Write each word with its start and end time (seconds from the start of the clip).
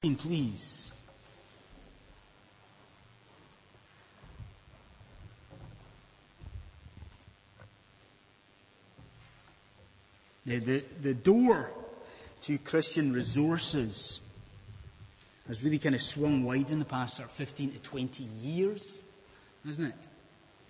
please. 0.00 0.92
Now, 10.46 10.60
the, 10.60 10.84
the 11.02 11.14
door 11.14 11.72
to 12.42 12.58
Christian 12.58 13.12
resources 13.12 14.20
has 15.48 15.64
really 15.64 15.80
kind 15.80 15.96
of 15.96 16.00
swung 16.00 16.44
wide 16.44 16.70
in 16.70 16.78
the 16.78 16.84
past 16.84 17.16
sort 17.16 17.28
of 17.28 17.34
15 17.34 17.72
to 17.72 17.78
20 17.80 18.22
years, 18.40 19.02
hasn't 19.66 19.88
it? 19.88 20.08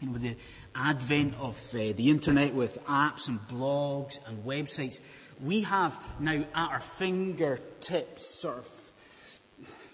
And 0.01 0.15
with 0.15 0.23
the 0.23 0.37
advent 0.75 1.35
of 1.39 1.59
uh, 1.75 1.93
the 1.95 2.09
internet 2.09 2.55
with 2.55 2.83
apps 2.87 3.29
and 3.29 3.41
blogs 3.47 4.19
and 4.27 4.43
websites, 4.47 5.01
we 5.43 5.63
have 5.63 5.99
now 6.19 6.33
at 6.33 6.49
our 6.55 6.81
fingertips 6.81 8.41
sort 8.41 8.59
of 8.59 8.78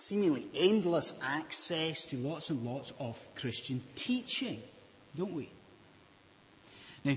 seemingly 0.09 0.46
endless 0.55 1.14
access 1.23 2.05
to 2.05 2.16
lots 2.16 2.51
and 2.51 2.62
lots 2.62 2.92
of 2.98 3.19
Christian 3.34 3.83
teaching, 3.95 4.62
don't 5.16 5.33
we? 5.33 5.48
Now, 7.05 7.16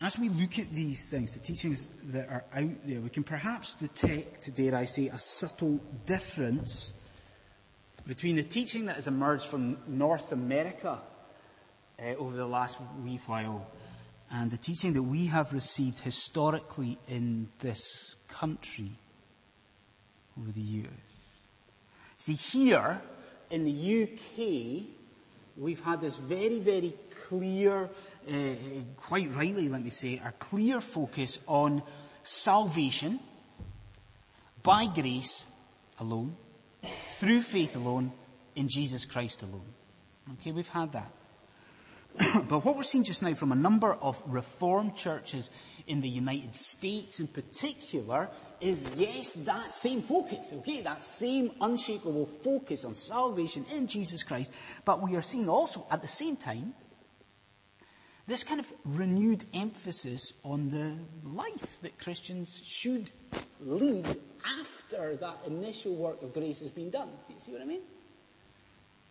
as 0.00 0.18
we 0.18 0.28
look 0.28 0.58
at 0.58 0.70
these 0.70 1.08
things, 1.08 1.32
the 1.32 1.40
teachings 1.40 1.88
that 2.04 2.28
are 2.28 2.44
out 2.52 2.70
there, 2.84 3.00
we 3.00 3.08
can 3.08 3.24
perhaps 3.24 3.74
detect, 3.74 4.54
dare 4.54 4.74
I 4.74 4.84
say, 4.84 5.08
a 5.08 5.18
subtle 5.18 5.80
difference 6.06 6.92
between 8.06 8.36
the 8.36 8.44
teaching 8.44 8.86
that 8.86 8.96
has 8.96 9.06
emerged 9.06 9.46
from 9.46 9.78
North 9.86 10.32
America 10.32 10.98
uh, 11.98 12.02
over 12.16 12.36
the 12.36 12.46
last 12.46 12.78
wee 13.02 13.20
while 13.26 13.66
and 14.30 14.50
the 14.50 14.58
teaching 14.58 14.92
that 14.92 15.02
we 15.02 15.26
have 15.26 15.52
received 15.52 16.00
historically 16.00 16.98
in 17.08 17.48
this 17.60 18.16
country 18.28 18.92
over 20.38 20.52
the 20.52 20.60
years. 20.60 21.07
See, 22.28 22.34
here 22.34 23.00
in 23.48 23.64
the 23.64 24.02
UK, 24.02 24.84
we've 25.56 25.80
had 25.80 26.02
this 26.02 26.18
very, 26.18 26.60
very 26.60 26.92
clear, 27.26 27.84
uh, 28.30 28.54
quite 28.98 29.34
rightly, 29.34 29.70
let 29.70 29.82
me 29.82 29.88
say, 29.88 30.20
a 30.22 30.32
clear 30.32 30.82
focus 30.82 31.38
on 31.46 31.82
salvation 32.22 33.18
by 34.62 34.88
grace 34.88 35.46
alone, 36.00 36.36
through 37.18 37.40
faith 37.40 37.76
alone, 37.76 38.12
in 38.56 38.68
Jesus 38.68 39.06
Christ 39.06 39.42
alone. 39.42 39.72
Okay, 40.34 40.52
we've 40.52 40.68
had 40.68 40.92
that. 40.92 41.10
but 42.48 42.64
what 42.64 42.76
we're 42.76 42.82
seeing 42.82 43.04
just 43.04 43.22
now 43.22 43.34
from 43.34 43.52
a 43.52 43.56
number 43.56 43.94
of 43.94 44.20
reformed 44.26 44.96
churches 44.96 45.50
in 45.86 46.00
the 46.00 46.08
United 46.08 46.54
States 46.54 47.20
in 47.20 47.26
particular 47.26 48.28
is 48.60 48.90
yes, 48.96 49.34
that 49.34 49.70
same 49.70 50.02
focus, 50.02 50.52
okay, 50.52 50.80
that 50.82 51.02
same 51.02 51.52
unshakable 51.60 52.26
focus 52.42 52.84
on 52.84 52.94
salvation 52.94 53.64
in 53.74 53.86
Jesus 53.86 54.22
Christ, 54.22 54.50
but 54.84 55.00
we 55.00 55.16
are 55.16 55.22
seeing 55.22 55.48
also 55.48 55.86
at 55.90 56.02
the 56.02 56.08
same 56.08 56.36
time 56.36 56.74
this 58.26 58.44
kind 58.44 58.60
of 58.60 58.70
renewed 58.84 59.46
emphasis 59.54 60.34
on 60.44 60.68
the 60.68 60.98
life 61.24 61.80
that 61.80 61.98
Christians 61.98 62.60
should 62.64 63.10
lead 63.60 64.04
after 64.60 65.16
that 65.16 65.38
initial 65.46 65.94
work 65.94 66.22
of 66.22 66.34
grace 66.34 66.60
has 66.60 66.70
been 66.70 66.90
done. 66.90 67.08
Do 67.26 67.34
you 67.34 67.40
see 67.40 67.52
what 67.52 67.62
I 67.62 67.64
mean? 67.64 67.80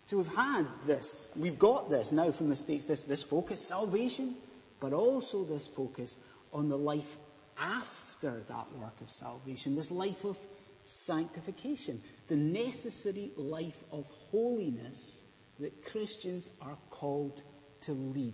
So 0.08 0.16
we've 0.16 0.34
had 0.34 0.64
this, 0.86 1.34
we've 1.36 1.58
got 1.58 1.90
this 1.90 2.12
now 2.12 2.30
from 2.30 2.48
the 2.48 2.56
States, 2.56 2.86
this, 2.86 3.02
this 3.02 3.22
focus, 3.22 3.68
salvation, 3.68 4.36
but 4.80 4.94
also 4.94 5.44
this 5.44 5.68
focus 5.68 6.16
on 6.50 6.70
the 6.70 6.78
life 6.78 7.18
after 7.58 8.42
that 8.48 8.72
work 8.78 8.98
of 9.02 9.10
salvation, 9.10 9.76
this 9.76 9.90
life 9.90 10.24
of 10.24 10.38
sanctification, 10.84 12.00
the 12.28 12.36
necessary 12.36 13.32
life 13.36 13.84
of 13.92 14.06
holiness 14.30 15.20
that 15.60 15.84
Christians 15.84 16.48
are 16.62 16.78
called 16.88 17.42
to 17.82 17.92
lead 17.92 18.32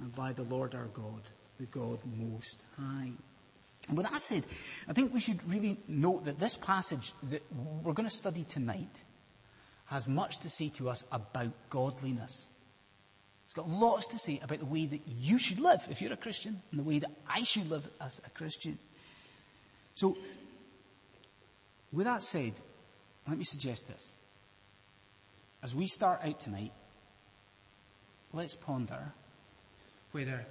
uh, 0.00 0.06
by 0.16 0.32
the 0.32 0.44
Lord 0.44 0.74
our 0.74 0.86
God, 0.86 1.20
the 1.60 1.66
God 1.66 1.98
Most 2.16 2.64
High. 2.78 3.10
And 3.88 3.98
with 3.98 4.10
that 4.10 4.22
said, 4.22 4.44
I 4.88 4.94
think 4.94 5.12
we 5.12 5.20
should 5.20 5.46
really 5.52 5.76
note 5.86 6.24
that 6.24 6.40
this 6.40 6.56
passage 6.56 7.12
that 7.24 7.42
we're 7.82 7.92
going 7.92 8.08
to 8.08 8.14
study 8.14 8.44
tonight 8.44 9.02
has 9.86 10.08
much 10.08 10.38
to 10.38 10.50
say 10.50 10.68
to 10.70 10.88
us 10.88 11.04
about 11.12 11.52
godliness. 11.70 12.48
It's 13.44 13.52
got 13.52 13.68
lots 13.68 14.06
to 14.08 14.18
say 14.18 14.40
about 14.42 14.58
the 14.58 14.64
way 14.64 14.86
that 14.86 15.02
you 15.06 15.38
should 15.38 15.60
live 15.60 15.86
if 15.90 16.00
you're 16.00 16.12
a 16.12 16.16
Christian 16.16 16.60
and 16.70 16.80
the 16.80 16.84
way 16.84 16.98
that 16.98 17.10
I 17.28 17.42
should 17.42 17.70
live 17.70 17.88
as 18.00 18.20
a 18.26 18.30
Christian. 18.30 18.78
So, 19.94 20.16
with 21.92 22.06
that 22.06 22.22
said, 22.22 22.54
let 23.28 23.38
me 23.38 23.44
suggest 23.44 23.86
this. 23.86 24.10
As 25.62 25.74
we 25.74 25.86
start 25.86 26.20
out 26.24 26.40
tonight, 26.40 26.72
let's 28.32 28.54
ponder 28.54 29.12
whether 30.12 30.46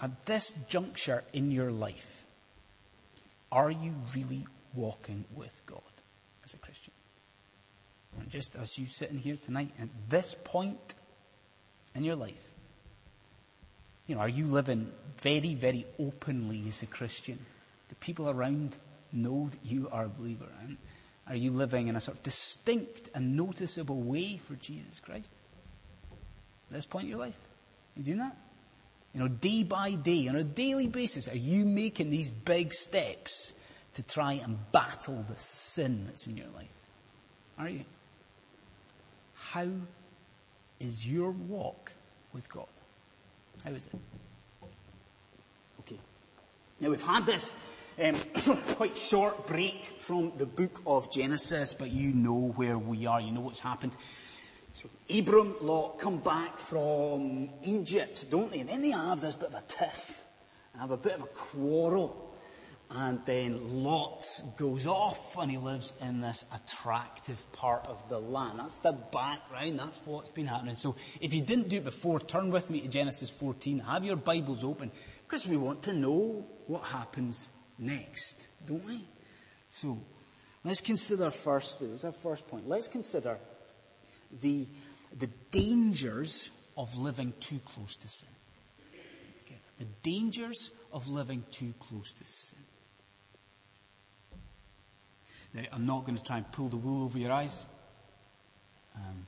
at 0.00 0.26
this 0.26 0.52
juncture 0.68 1.24
in 1.32 1.50
your 1.50 1.70
life, 1.70 2.26
are 3.52 3.70
you 3.70 3.94
really 4.14 4.46
walking 4.74 5.24
with 5.34 5.62
God 5.66 5.80
as 6.44 6.54
a 6.54 6.58
Christian? 6.58 6.92
And 8.24 8.32
just 8.32 8.56
as 8.56 8.78
you 8.78 8.86
sitting 8.86 9.18
here 9.18 9.36
tonight 9.36 9.70
at 9.78 9.88
this 10.08 10.34
point 10.44 10.94
in 11.94 12.04
your 12.04 12.16
life, 12.16 12.40
you 14.06 14.14
know, 14.14 14.22
are 14.22 14.30
you 14.30 14.46
living 14.46 14.90
very, 15.18 15.54
very 15.54 15.84
openly 15.98 16.64
as 16.66 16.80
a 16.80 16.86
Christian? 16.86 17.38
The 17.90 17.94
people 17.96 18.30
around 18.30 18.76
know 19.12 19.50
that 19.50 19.58
you 19.62 19.90
are 19.92 20.06
a 20.06 20.08
believer. 20.08 20.48
And 20.62 20.78
are 21.28 21.36
you 21.36 21.50
living 21.50 21.88
in 21.88 21.96
a 21.96 22.00
sort 22.00 22.16
of 22.16 22.22
distinct 22.22 23.10
and 23.14 23.36
noticeable 23.36 24.00
way 24.00 24.38
for 24.38 24.54
Jesus 24.54 25.00
Christ? 25.00 25.30
At 26.70 26.76
this 26.76 26.86
point 26.86 27.04
in 27.04 27.10
your 27.10 27.20
life? 27.20 27.36
Are 27.36 27.98
you 27.98 28.04
doing 28.04 28.18
that? 28.20 28.38
You 29.12 29.20
know, 29.20 29.28
day 29.28 29.64
by 29.64 29.96
day, 29.96 30.28
on 30.28 30.36
a 30.36 30.44
daily 30.44 30.86
basis, 30.86 31.28
are 31.28 31.36
you 31.36 31.66
making 31.66 32.08
these 32.08 32.30
big 32.30 32.72
steps 32.72 33.52
to 33.96 34.02
try 34.02 34.32
and 34.32 34.56
battle 34.72 35.26
the 35.28 35.38
sin 35.38 36.06
that's 36.06 36.26
in 36.26 36.38
your 36.38 36.48
life? 36.56 36.72
Are 37.58 37.68
you? 37.68 37.84
How 39.54 39.68
is 40.80 41.06
your 41.06 41.30
walk 41.30 41.92
with 42.32 42.48
God? 42.48 42.66
How 43.62 43.70
is 43.70 43.86
it? 43.86 43.94
Okay. 45.78 46.00
Now 46.80 46.90
we've 46.90 47.00
had 47.00 47.24
this 47.24 47.54
um, 48.02 48.16
quite 48.74 48.96
short 48.96 49.46
break 49.46 49.84
from 50.00 50.32
the 50.38 50.44
book 50.44 50.82
of 50.84 51.08
Genesis, 51.12 51.72
but 51.72 51.92
you 51.92 52.12
know 52.12 52.52
where 52.56 52.76
we 52.76 53.06
are. 53.06 53.20
You 53.20 53.30
know 53.30 53.42
what's 53.42 53.60
happened. 53.60 53.94
So 54.72 54.88
Abram, 55.08 55.54
Lot 55.60 56.00
come 56.00 56.18
back 56.18 56.58
from 56.58 57.48
Egypt, 57.62 58.28
don't 58.28 58.50
they? 58.50 58.58
And 58.58 58.68
then 58.68 58.82
they 58.82 58.90
have 58.90 59.20
this 59.20 59.36
bit 59.36 59.50
of 59.50 59.54
a 59.54 59.62
tiff, 59.68 60.20
have 60.76 60.90
a 60.90 60.96
bit 60.96 61.12
of 61.12 61.22
a 61.22 61.26
quarrel. 61.26 62.33
And 62.96 63.20
then 63.24 63.82
Lot 63.82 64.24
goes 64.56 64.86
off 64.86 65.36
and 65.36 65.50
he 65.50 65.58
lives 65.58 65.94
in 66.00 66.20
this 66.20 66.44
attractive 66.54 67.44
part 67.52 67.86
of 67.88 68.08
the 68.08 68.20
land. 68.20 68.60
That's 68.60 68.78
the 68.78 68.92
background. 68.92 69.80
That's 69.80 69.98
what's 70.04 70.30
been 70.30 70.46
happening. 70.46 70.76
So 70.76 70.94
if 71.20 71.34
you 71.34 71.42
didn't 71.42 71.68
do 71.68 71.78
it 71.78 71.84
before, 71.84 72.20
turn 72.20 72.50
with 72.50 72.70
me 72.70 72.82
to 72.82 72.88
Genesis 72.88 73.30
14. 73.30 73.80
Have 73.80 74.04
your 74.04 74.16
Bibles 74.16 74.62
open 74.62 74.92
because 75.26 75.44
we 75.44 75.56
want 75.56 75.82
to 75.82 75.92
know 75.92 76.46
what 76.68 76.84
happens 76.84 77.50
next, 77.80 78.46
don't 78.64 78.84
we? 78.86 79.04
So 79.70 79.98
let's 80.62 80.80
consider 80.80 81.30
firstly, 81.30 81.88
this 81.88 82.00
is 82.00 82.04
our 82.04 82.12
first 82.12 82.46
point. 82.46 82.68
Let's 82.68 82.86
consider 82.86 83.38
the, 84.40 84.68
the 85.18 85.28
dangers 85.50 86.50
of 86.76 86.96
living 86.96 87.32
too 87.40 87.58
close 87.64 87.96
to 87.96 88.08
sin. 88.08 88.28
Okay. 89.44 89.58
The 89.78 89.86
dangers 90.04 90.70
of 90.92 91.08
living 91.08 91.42
too 91.50 91.74
close 91.80 92.12
to 92.12 92.24
sin. 92.24 92.60
I'm 95.72 95.86
not 95.86 96.04
going 96.04 96.16
to 96.16 96.24
try 96.24 96.38
and 96.38 96.52
pull 96.52 96.68
the 96.68 96.76
wool 96.76 97.04
over 97.04 97.18
your 97.18 97.32
eyes. 97.32 97.64
Um, 98.96 99.26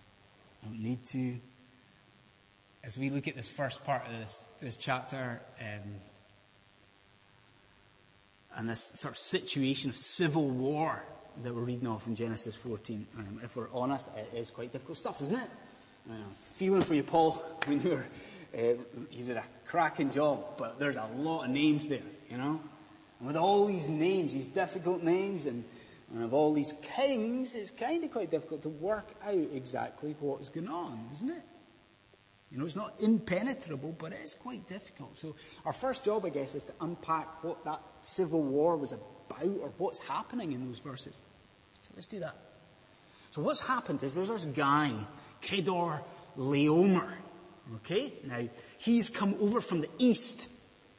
I 0.62 0.66
don't 0.66 0.82
need 0.82 1.04
to. 1.12 1.36
As 2.82 2.98
we 2.98 3.10
look 3.10 3.28
at 3.28 3.36
this 3.36 3.48
first 3.48 3.84
part 3.84 4.06
of 4.06 4.12
this, 4.12 4.44
this 4.60 4.76
chapter, 4.76 5.40
um, 5.60 6.00
and 8.56 8.68
this 8.68 8.80
sort 8.80 9.12
of 9.12 9.18
situation 9.18 9.90
of 9.90 9.96
civil 9.96 10.48
war 10.48 11.02
that 11.42 11.54
we're 11.54 11.62
reading 11.62 11.86
off 11.86 12.06
in 12.06 12.14
Genesis 12.14 12.56
14, 12.56 13.06
um, 13.18 13.40
if 13.44 13.54
we're 13.54 13.68
honest, 13.72 14.08
it 14.16 14.36
is 14.36 14.50
quite 14.50 14.72
difficult 14.72 14.98
stuff, 14.98 15.20
isn't 15.20 15.36
it? 15.36 15.50
Uh, 16.10 16.14
feeling 16.54 16.82
for 16.82 16.94
you, 16.94 17.02
Paul, 17.02 17.32
when 17.66 17.82
you're, 17.82 18.06
uh, 18.56 18.82
you 19.10 19.24
did 19.24 19.36
a 19.36 19.44
cracking 19.66 20.10
job, 20.10 20.56
but 20.56 20.78
there's 20.78 20.96
a 20.96 21.08
lot 21.16 21.44
of 21.44 21.50
names 21.50 21.88
there, 21.88 22.00
you 22.30 22.38
know? 22.38 22.60
And 23.18 23.28
with 23.28 23.36
all 23.36 23.66
these 23.66 23.88
names, 23.88 24.32
these 24.32 24.48
difficult 24.48 25.02
names, 25.02 25.46
and 25.46 25.64
and 26.16 26.24
of 26.24 26.32
all 26.32 26.54
these 26.54 26.72
kings, 26.96 27.54
it's 27.54 27.70
kind 27.70 28.02
of 28.02 28.10
quite 28.10 28.30
difficult 28.30 28.62
to 28.62 28.70
work 28.70 29.06
out 29.22 29.34
exactly 29.52 30.16
what's 30.18 30.48
going 30.48 30.66
on, 30.66 30.98
isn't 31.12 31.28
it? 31.28 31.42
You 32.50 32.56
know, 32.56 32.64
it's 32.64 32.74
not 32.74 32.94
impenetrable, 33.00 33.94
but 33.98 34.12
it 34.12 34.20
is 34.24 34.34
quite 34.34 34.66
difficult. 34.66 35.18
So 35.18 35.36
our 35.66 35.74
first 35.74 36.04
job, 36.04 36.24
I 36.24 36.30
guess, 36.30 36.54
is 36.54 36.64
to 36.64 36.72
unpack 36.80 37.44
what 37.44 37.62
that 37.66 37.82
civil 38.00 38.42
war 38.42 38.78
was 38.78 38.92
about 38.92 39.42
or 39.60 39.74
what's 39.76 40.00
happening 40.00 40.52
in 40.52 40.66
those 40.66 40.78
verses. 40.78 41.20
So 41.82 41.92
Let's 41.94 42.06
do 42.06 42.20
that. 42.20 42.34
So 43.32 43.42
what's 43.42 43.60
happened 43.60 44.02
is 44.02 44.14
there's 44.14 44.30
this 44.30 44.46
guy, 44.46 44.94
Kedor 45.42 46.00
Laomer. 46.38 47.12
Okay? 47.76 48.14
Now, 48.24 48.48
he's 48.78 49.10
come 49.10 49.34
over 49.38 49.60
from 49.60 49.82
the 49.82 49.90
east 49.98 50.48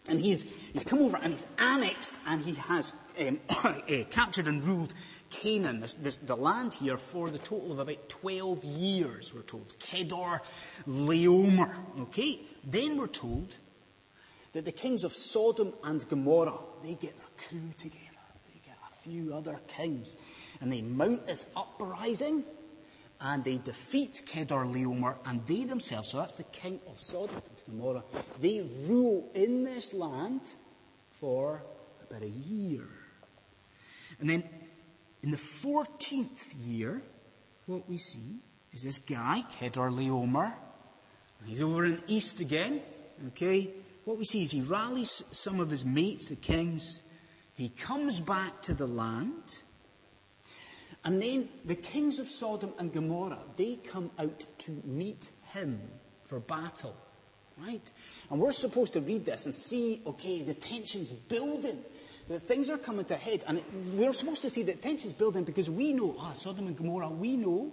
and 0.08 0.22
he's, 0.22 0.44
he's 0.74 0.84
come 0.84 1.00
over 1.00 1.18
and 1.18 1.34
he's 1.34 1.48
annexed 1.58 2.14
and 2.28 2.40
he 2.46 2.54
has 2.54 2.94
um, 3.20 3.40
uh, 3.50 4.04
captured 4.10 4.48
and 4.48 4.64
ruled 4.64 4.94
Canaan, 5.30 5.82
this, 5.82 5.96
this, 5.96 6.16
the 6.18 6.36
land 6.36 6.74
here, 6.74 6.98
for 6.98 7.30
the 7.30 7.38
total 7.40 7.72
of 7.72 7.80
about 7.80 8.10
12 8.10 8.64
years, 8.64 9.34
we're 9.34 9.42
told. 9.42 9.74
Kedor 9.80 10.42
Laomer. 10.88 11.74
Okay? 12.02 12.40
Then 12.64 12.98
we're 12.98 13.08
told 13.08 13.56
that 14.54 14.66
the 14.66 14.72
kings 14.72 15.04
of 15.04 15.14
Sodom 15.14 15.74
and 15.84 16.08
Gomorrah, 16.08 16.60
they 16.84 16.94
get 16.94 17.16
their 17.18 17.48
crew 17.50 17.70
together. 17.78 18.04
They 18.54 18.62
get 18.66 18.78
a 18.90 18.96
few 19.04 19.34
other 19.34 19.60
kings. 19.68 20.16
And 20.62 20.72
they 20.72 20.82
mount 20.82 21.28
this 21.28 21.46
uprising 21.56 22.44
and 23.20 23.44
they 23.44 23.58
defeat 23.58 24.24
Kedorlaomer 24.26 25.16
and 25.26 25.46
they 25.46 25.64
themselves, 25.64 26.12
so 26.12 26.18
that's 26.18 26.36
the 26.36 26.44
king 26.44 26.80
of 26.88 27.02
Sodom 27.02 27.36
and 27.36 27.78
Gomorrah, 27.80 28.04
they 28.40 28.62
rule 28.88 29.30
in 29.34 29.64
this 29.64 29.94
land 29.94 30.42
for 31.20 31.64
about 32.10 32.22
a 32.22 32.30
year. 32.30 32.88
And 34.20 34.30
then 34.30 34.44
in 35.22 35.32
the 35.32 35.38
14th 35.38 36.54
year, 36.60 37.02
what 37.66 37.88
we 37.90 37.98
see 37.98 38.40
is 38.74 38.84
this 38.84 39.00
guy, 39.00 39.44
Kedorlaomer, 39.60 40.54
he's 41.46 41.62
over 41.62 41.86
in 41.86 41.96
the 41.98 42.04
east 42.08 42.40
again, 42.40 42.82
okay? 43.28 43.72
What 44.06 44.18
we 44.18 44.26
see 44.26 44.42
is 44.42 44.52
he 44.52 44.62
rallies 44.62 45.24
some 45.32 45.60
of 45.60 45.70
his 45.70 45.86
mates, 45.86 46.30
the 46.30 46.36
kings, 46.36 47.02
he 47.56 47.70
comes 47.70 48.20
back 48.20 48.62
to 48.64 48.74
the 48.74 48.88
land, 48.88 49.64
and 51.04 51.22
then 51.22 51.50
the 51.66 51.76
kings 51.76 52.20
of 52.20 52.28
Sodom 52.28 52.74
and 52.80 52.94
Gomorrah, 52.94 53.40
they 53.56 53.78
come 53.78 54.12
out 54.20 54.46
to 54.60 54.82
meet 54.84 55.32
him 55.54 55.80
for 56.26 56.40
battle. 56.40 56.96
Right? 57.58 57.92
And 58.30 58.40
we're 58.40 58.52
supposed 58.52 58.94
to 58.94 59.02
read 59.02 59.26
this 59.26 59.46
and 59.46 59.56
see, 59.56 60.02
okay, 60.06 60.44
the 60.44 60.54
tension's 60.54 61.12
building. 61.12 61.80
That 62.30 62.42
things 62.42 62.70
are 62.70 62.78
coming 62.78 63.06
to 63.06 63.16
a 63.16 63.18
head. 63.18 63.44
And 63.48 63.62
we're 63.94 64.14
supposed 64.14 64.42
to 64.42 64.50
see 64.50 64.64
that 64.64 64.82
tension's 64.82 65.14
building 65.14 65.44
because 65.44 65.70
we 65.70 65.94
know, 65.94 66.16
ah, 66.20 66.34
Sodom 66.34 66.68
and 66.68 66.76
Gomorrah, 66.76 67.10
we 67.10 67.38
know 67.38 67.72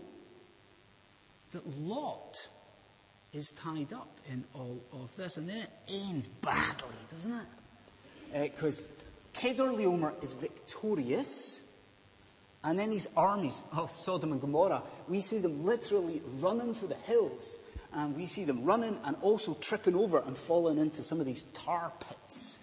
that 1.52 1.78
Lot 1.80 2.48
is 3.32 3.50
tied 3.50 3.92
up 3.92 4.18
in 4.30 4.44
all 4.54 4.80
of 4.92 5.14
this. 5.16 5.36
And 5.36 5.48
then 5.48 5.58
it 5.58 5.70
ends 5.88 6.26
badly, 6.26 6.96
doesn't 7.10 7.34
it? 8.32 8.52
Because 8.52 8.86
uh, 8.86 9.40
Kedorlaomer 9.40 10.22
is 10.22 10.32
victorious 10.34 11.60
and 12.64 12.78
then 12.78 12.88
these 12.88 13.06
armies 13.14 13.62
of 13.72 13.92
Sodom 13.98 14.32
and 14.32 14.40
Gomorrah, 14.40 14.82
we 15.06 15.20
see 15.20 15.38
them 15.38 15.66
literally 15.66 16.22
running 16.40 16.72
for 16.72 16.86
the 16.86 16.94
hills. 16.94 17.60
And 17.92 18.16
we 18.16 18.26
see 18.26 18.44
them 18.44 18.64
running 18.64 18.98
and 19.04 19.16
also 19.20 19.54
tripping 19.60 19.94
over 19.94 20.18
and 20.26 20.36
falling 20.36 20.78
into 20.78 21.02
some 21.02 21.20
of 21.20 21.26
these 21.26 21.44
tar 21.52 21.92
pits 22.00 22.58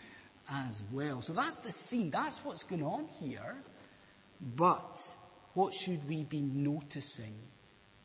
as 0.51 0.83
well. 0.91 1.21
So 1.21 1.33
that's 1.33 1.61
the 1.61 1.71
scene. 1.71 2.11
That's 2.11 2.43
what's 2.43 2.63
going 2.63 2.83
on 2.83 3.07
here. 3.19 3.55
But 4.55 4.99
what 5.53 5.73
should 5.73 6.07
we 6.07 6.23
be 6.23 6.41
noticing 6.41 7.33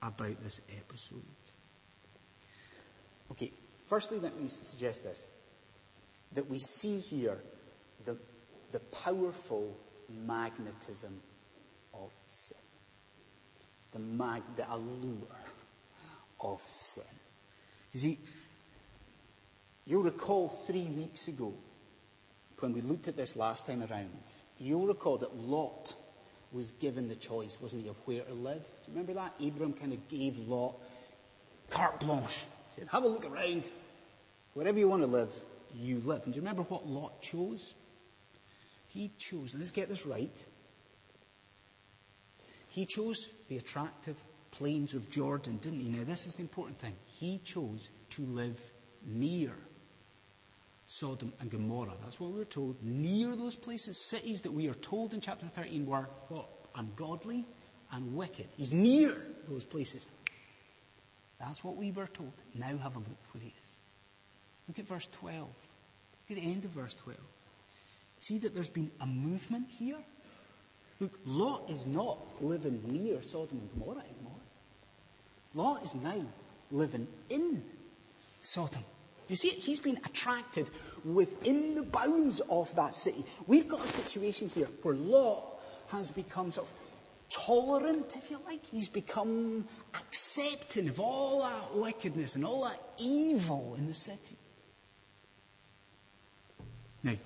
about 0.03 0.43
this 0.43 0.61
episode? 0.77 1.23
Okay, 3.33 3.53
firstly 3.89 4.19
let 4.19 4.41
me 4.41 4.49
suggest 4.49 5.03
this. 5.03 5.27
That 6.33 6.49
we 6.49 6.59
see 6.59 6.99
here 6.99 7.39
the, 8.05 8.17
the 8.73 8.81
powerful 8.81 9.77
magnetism 10.09 11.21
of 11.95 12.13
sin. 12.27 12.59
The 13.93 13.99
mag, 13.99 14.43
the 14.57 14.71
allure 14.73 15.41
of 16.41 16.61
sin. 16.73 17.05
You 17.93 18.01
see, 18.01 18.19
you'll 19.87 20.03
recall 20.03 20.49
three 20.67 20.89
weeks 20.89 21.29
ago 21.29 21.55
when 22.61 22.73
we 22.73 22.81
looked 22.81 23.09
at 23.09 23.17
this 23.17 23.37
last 23.37 23.67
time 23.67 23.83
around, 23.83 24.11
you'll 24.59 24.87
recall 24.87 25.19
that 25.19 25.37
Lot 25.37 25.95
was 26.53 26.73
given 26.73 27.09
the 27.09 27.15
choice, 27.15 27.57
wasn't 27.61 27.83
he, 27.83 27.89
of 27.89 27.97
where 28.07 28.23
to 28.23 28.33
live. 28.33 28.63
Do 28.63 28.93
you 28.93 28.99
remember 28.99 29.15
that? 29.15 29.35
Abram 29.41 29.73
kind 29.73 29.93
of 29.93 30.09
gave 30.09 30.39
Lot 30.39 30.75
carte 31.71 32.01
blanche. 32.01 32.45
He 32.71 32.81
said, 32.81 32.89
have 32.89 33.05
a 33.05 33.09
look 33.09 33.27
around. 33.27 33.69
Wherever 34.55 34.79
you 34.79 34.89
want 34.89 35.03
to 35.03 35.07
live, 35.07 35.33
you 35.75 36.01
live. 36.05 36.23
And 36.25 36.33
do 36.33 36.39
you 36.39 36.43
remember 36.43 36.63
what 36.63 36.87
Lot 36.87 37.21
chose? 37.21 37.75
He 38.89 39.11
chose, 39.19 39.55
let's 39.55 39.73
get 39.73 39.91
this 39.91 40.07
right, 40.07 40.45
he 42.69 42.87
chose 42.87 43.29
the 43.49 43.59
attractive 43.59 44.17
plains 44.51 44.95
of 44.95 45.11
Jordan, 45.11 45.59
didn't 45.59 45.81
he? 45.81 45.89
Now 45.91 46.05
this 46.05 46.27
is 46.27 46.37
the 46.37 46.43
important 46.43 46.79
thing. 46.79 46.95
He 47.07 47.41
chose 47.45 47.91
to 48.11 48.23
live 48.23 48.59
near 49.05 49.53
Sodom 50.99 51.31
and 51.41 51.51
Gomorrah. 51.51 51.93
That's 52.03 52.19
what 52.19 52.31
we 52.31 52.39
were 52.39 52.47
told. 52.47 52.83
Near 52.83 53.37
those 53.37 53.55
places, 53.55 53.99
cities 53.99 54.41
that 54.43 54.53
we 54.53 54.67
are 54.69 54.75
told 54.75 55.13
in 55.13 55.21
chapter 55.21 55.47
13 55.47 55.85
were 55.85 56.09
what? 56.29 56.49
Ungodly 56.75 57.45
and 57.93 58.17
wicked. 58.17 58.47
He's 58.57 58.73
near 58.73 59.15
those 59.47 59.65
places. 59.65 60.09
That's 61.39 61.63
what 61.63 61.77
we 61.77 61.91
were 61.93 62.07
told. 62.07 62.33
Now 62.55 62.79
have 62.79 62.97
a 62.97 62.99
look 62.99 63.19
where 63.33 63.43
he 63.43 63.53
is. 63.61 63.77
Look 64.69 64.79
at 64.79 64.89
verse 64.89 65.07
12. 65.13 65.41
Look 65.41 66.39
at 66.39 66.43
the 66.43 66.51
end 66.51 66.65
of 66.65 66.71
verse 66.71 66.95
12. 66.95 67.19
See 68.21 68.39
that 68.39 68.55
there's 68.55 68.71
been 68.71 68.91
a 69.01 69.07
movement 69.07 69.67
here? 69.69 69.99
Look, 70.99 71.19
Lot 71.27 71.69
is 71.69 71.87
not 71.87 72.19
living 72.41 72.81
near 72.87 73.21
Sodom 73.21 73.59
and 73.59 73.71
Gomorrah 73.73 74.03
anymore. 74.15 74.41
Lot 75.55 75.85
is 75.85 75.95
now 75.95 76.25
living 76.71 77.07
in 77.29 77.63
Sodom. 78.41 78.83
Do 79.27 79.33
you 79.33 79.37
see 79.37 79.49
it? 79.49 79.59
He's 79.59 79.81
been 79.81 79.99
attracted 80.05 80.71
within 81.05 81.75
the 81.75 81.83
bounds 81.83 82.41
of 82.49 82.75
that 82.77 82.95
city. 82.95 83.25
We've 83.47 83.69
got 83.69 83.85
a 83.85 83.89
situation 83.89 84.49
here 84.49 84.69
where 84.83 84.95
Lot 84.95 85.61
has 85.89 86.11
become 86.11 86.51
sort 86.51 86.69
of 86.69 86.73
tolerant, 87.29 88.17
if 88.17 88.31
you 88.31 88.41
like. 88.47 88.65
He's 88.65 88.89
become 88.89 89.67
accepting 89.95 90.89
of 90.89 91.01
all 91.01 91.43
that 91.43 91.77
wickedness 91.77 92.37
and 92.37 92.45
all 92.45 92.65
that 92.65 92.81
evil 92.99 93.75
in 93.79 93.87
the 93.87 93.95
city. 93.95 94.37
Now, 97.03 97.17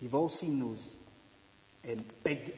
You've 0.00 0.14
all 0.14 0.28
seen 0.28 0.60
those 0.60 0.96
um, 1.88 2.04
big 2.22 2.54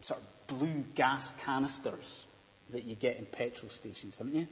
sort 0.00 0.20
of 0.20 0.58
blue 0.58 0.84
gas 0.94 1.32
canisters 1.42 2.26
that 2.70 2.84
you 2.84 2.94
get 2.94 3.18
in 3.18 3.26
petrol 3.26 3.70
stations, 3.70 4.18
haven't 4.18 4.34
you? 4.34 4.48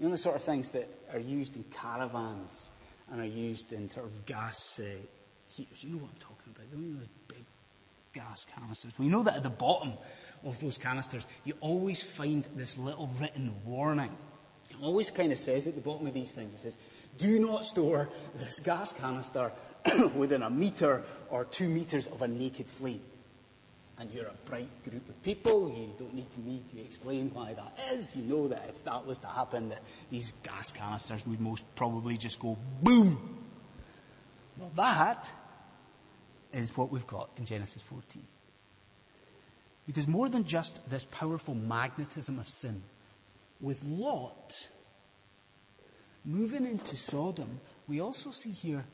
You 0.00 0.06
know 0.06 0.12
the 0.12 0.18
sort 0.18 0.36
of 0.36 0.42
things 0.42 0.70
that 0.70 0.88
are 1.12 1.18
used 1.18 1.56
in 1.56 1.64
caravans 1.64 2.70
and 3.12 3.20
are 3.20 3.26
used 3.26 3.74
in 3.74 3.86
sort 3.86 4.06
of 4.06 4.24
gas 4.24 4.80
uh, 4.80 4.84
heaters. 5.46 5.84
You 5.84 5.90
know 5.90 5.98
what 5.98 6.10
I'm 6.14 6.20
talking 6.20 6.54
about, 6.56 6.72
don't 6.72 6.82
you? 6.82 6.94
Those 6.94 7.08
big 7.28 7.44
gas 8.14 8.46
canisters. 8.56 8.92
We 8.98 9.08
know 9.08 9.22
that 9.22 9.36
at 9.36 9.42
the 9.42 9.50
bottom 9.50 9.92
of 10.42 10.58
those 10.58 10.78
canisters, 10.78 11.26
you 11.44 11.52
always 11.60 12.02
find 12.02 12.44
this 12.56 12.78
little 12.78 13.10
written 13.20 13.52
warning. 13.66 14.10
It 14.70 14.76
always 14.82 15.10
kind 15.10 15.32
of 15.32 15.38
says 15.38 15.66
at 15.66 15.74
the 15.74 15.82
bottom 15.82 16.06
of 16.06 16.14
these 16.14 16.32
things, 16.32 16.54
it 16.54 16.60
says, 16.60 16.78
do 17.18 17.38
not 17.38 17.66
store 17.66 18.08
this 18.36 18.58
gas 18.58 18.94
canister 18.94 19.52
within 20.14 20.42
a 20.42 20.48
meter 20.48 21.04
or 21.28 21.44
two 21.44 21.68
meters 21.68 22.06
of 22.06 22.22
a 22.22 22.28
naked 22.28 22.66
flame. 22.66 23.02
And 24.00 24.10
you're 24.12 24.28
a 24.28 24.34
bright 24.46 24.82
group 24.82 25.06
of 25.10 25.22
people. 25.22 25.68
You 25.68 25.92
don't 25.98 26.14
need 26.14 26.38
me 26.38 26.62
to 26.72 26.80
explain 26.80 27.30
why 27.34 27.52
that 27.52 27.78
is. 27.92 28.16
You 28.16 28.22
know 28.22 28.48
that 28.48 28.64
if 28.70 28.82
that 28.84 29.06
was 29.06 29.18
to 29.18 29.26
happen, 29.26 29.68
that 29.68 29.82
these 30.10 30.32
gas 30.42 30.72
canisters 30.72 31.26
would 31.26 31.38
most 31.38 31.66
probably 31.76 32.16
just 32.16 32.40
go 32.40 32.56
boom. 32.82 33.44
Well, 34.56 34.72
that 34.76 35.30
is 36.54 36.74
what 36.78 36.90
we've 36.90 37.06
got 37.06 37.28
in 37.36 37.44
Genesis 37.44 37.82
14. 37.82 38.22
Because 39.86 40.08
more 40.08 40.30
than 40.30 40.44
just 40.44 40.88
this 40.88 41.04
powerful 41.04 41.54
magnetism 41.54 42.38
of 42.38 42.48
sin, 42.48 42.82
with 43.60 43.82
Lot 43.84 44.68
moving 46.24 46.64
into 46.64 46.96
Sodom, 46.96 47.60
we 47.86 48.00
also 48.00 48.30
see 48.30 48.50
here 48.50 48.86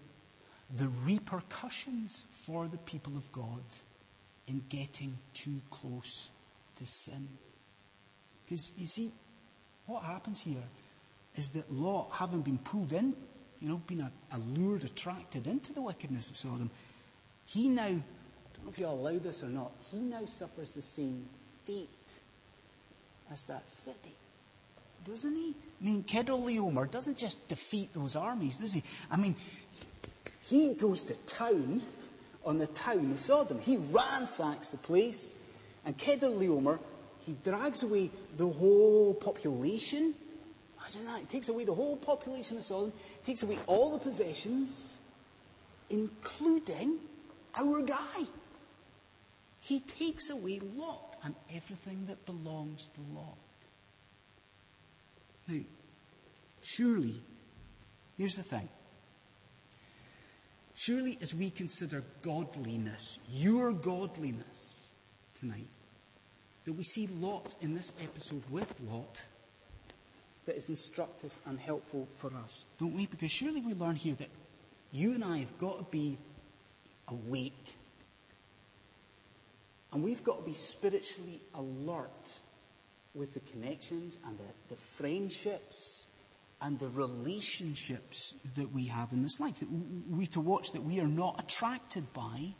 the 0.76 0.88
repercussions 1.04 2.25
for 2.32 2.66
the 2.66 2.78
people 2.78 3.16
of 3.16 3.30
God 3.30 3.62
in 4.47 4.62
getting 4.69 5.17
too 5.35 5.61
close 5.71 6.31
to 6.79 6.87
sin. 6.87 7.29
Because 8.45 8.73
you 8.76 8.87
see, 8.87 9.11
what 9.87 10.03
happens 10.05 10.41
here 10.41 10.62
is 11.37 11.50
that 11.50 11.71
Lot, 11.73 12.11
having 12.12 12.43
been 12.43 12.59
pulled 12.59 12.93
in, 12.93 13.15
you 13.61 13.69
know, 13.69 13.81
been 13.87 14.09
allured, 14.33 14.85
attracted 14.85 15.47
into 15.47 15.73
the 15.73 15.83
wickedness 15.83 16.31
of 16.31 16.37
Sodom, 16.37 16.71
he 17.45 17.69
now, 17.69 17.85
I 17.85 17.88
don't 17.88 18.65
know 18.65 18.71
if 18.71 18.79
you 18.79 18.87
allow 18.87 19.19
this 19.19 19.43
or 19.43 19.49
not, 19.49 19.73
he 19.91 19.99
now 19.99 20.25
suffers 20.26 20.73
the 20.73 20.83
same 20.83 21.26
fate 21.65 21.88
as 23.33 23.45
that 23.47 23.69
city. 23.69 24.15
Doesn't 25.05 25.35
he? 25.35 25.55
I 25.81 25.85
mean, 25.85 26.05
Kedorlaomer 26.05 26.91
doesn't 26.91 27.19
just 27.19 27.47
defeat 27.49 27.93
those 27.95 28.17
armies, 28.17 28.57
does 28.57 28.73
he? 28.73 28.83
I 29.11 29.17
mean, 29.17 29.37
he 30.43 30.75
goes 30.75 31.03
to 31.05 31.15
town 31.15 31.83
on 32.47 32.59
the 32.59 32.69
town 32.69 33.11
of 33.12 33.19
Sodom. 33.19 33.61
He 33.61 33.76
ransacks 33.76 34.71
the 34.71 34.79
place, 34.79 35.35
and 35.85 35.99
Kedorlaomer, 35.99 36.79
he 37.26 37.37
drags 37.45 37.83
away 37.83 38.11
the 38.37 38.49
whole 38.49 39.12
population. 39.12 40.15
Imagine 40.79 41.05
that. 41.07 41.21
He 41.21 41.26
takes 41.26 41.49
away 41.49 41.65
the 41.65 41.75
whole 41.75 41.97
population 41.97 42.57
of 42.57 42.65
Sodom, 42.65 42.93
takes 43.25 43.43
away 43.43 43.59
all 43.67 43.91
the 43.91 43.99
possessions, 43.99 44.97
including 45.91 46.99
our 47.57 47.83
guy. 47.83 48.25
He 49.61 49.81
takes 49.81 50.31
away 50.31 50.61
Lot 50.76 51.17
and 51.25 51.35
everything 51.53 52.07
that 52.07 52.25
belongs 52.25 52.88
to 52.95 53.00
Lot. 53.19 53.37
Now, 55.49 55.61
surely, 56.62 57.21
here's 58.17 58.37
the 58.37 58.45
thing. 58.45 58.69
Surely 60.76 61.18
as 61.23 61.35
we 61.35 61.49
consider 61.49 62.04
godliness, 62.21 63.18
your 63.30 63.73
godliness 63.73 64.90
tonight, 65.35 65.68
that 66.66 66.75
we 66.75 66.85
see 66.85 67.09
Lot 67.18 67.56
in 67.62 67.75
this 67.75 67.92
episode 68.02 68.42
with 68.50 68.71
Lot 68.83 69.23
that 70.45 70.54
is 70.54 70.68
instructive 70.68 71.35
and 71.47 71.59
helpful 71.59 72.06
for 72.18 72.30
us, 72.45 72.66
don't 72.78 72.95
we? 72.95 73.06
Because 73.06 73.30
surely 73.30 73.62
we 73.62 73.73
learn 73.73 73.97
here 73.97 74.14
that 74.16 74.28
you 74.92 75.14
and 75.14 75.25
I 75.25 75.38
have 75.38 75.59
got 75.59 75.78
to 75.78 75.85
be 75.85 76.18
awake. 77.09 77.76
And 79.92 80.04
we've 80.04 80.23
got 80.23 80.40
to 80.40 80.45
be 80.45 80.52
spiritually 80.52 81.40
alert 81.54 82.30
with 83.14 83.33
the 83.33 83.40
connections 83.40 84.14
and 84.26 84.38
the, 84.38 84.75
the 84.75 84.80
friendships 84.80 86.05
and 86.66 86.80
the 86.80 86.88
relationships 86.88 88.35
that 88.56 88.75
we 88.75 88.87
have 88.87 89.12
in 89.12 89.23
this 89.23 89.38
life. 89.38 89.61
That 89.61 89.68
we 90.11 90.26
to 90.28 90.40
watch 90.40 90.73
that 90.73 90.82
we 90.82 90.99
are 90.99 91.06
not 91.06 91.38
attracted 91.38 92.12
by 92.12 92.54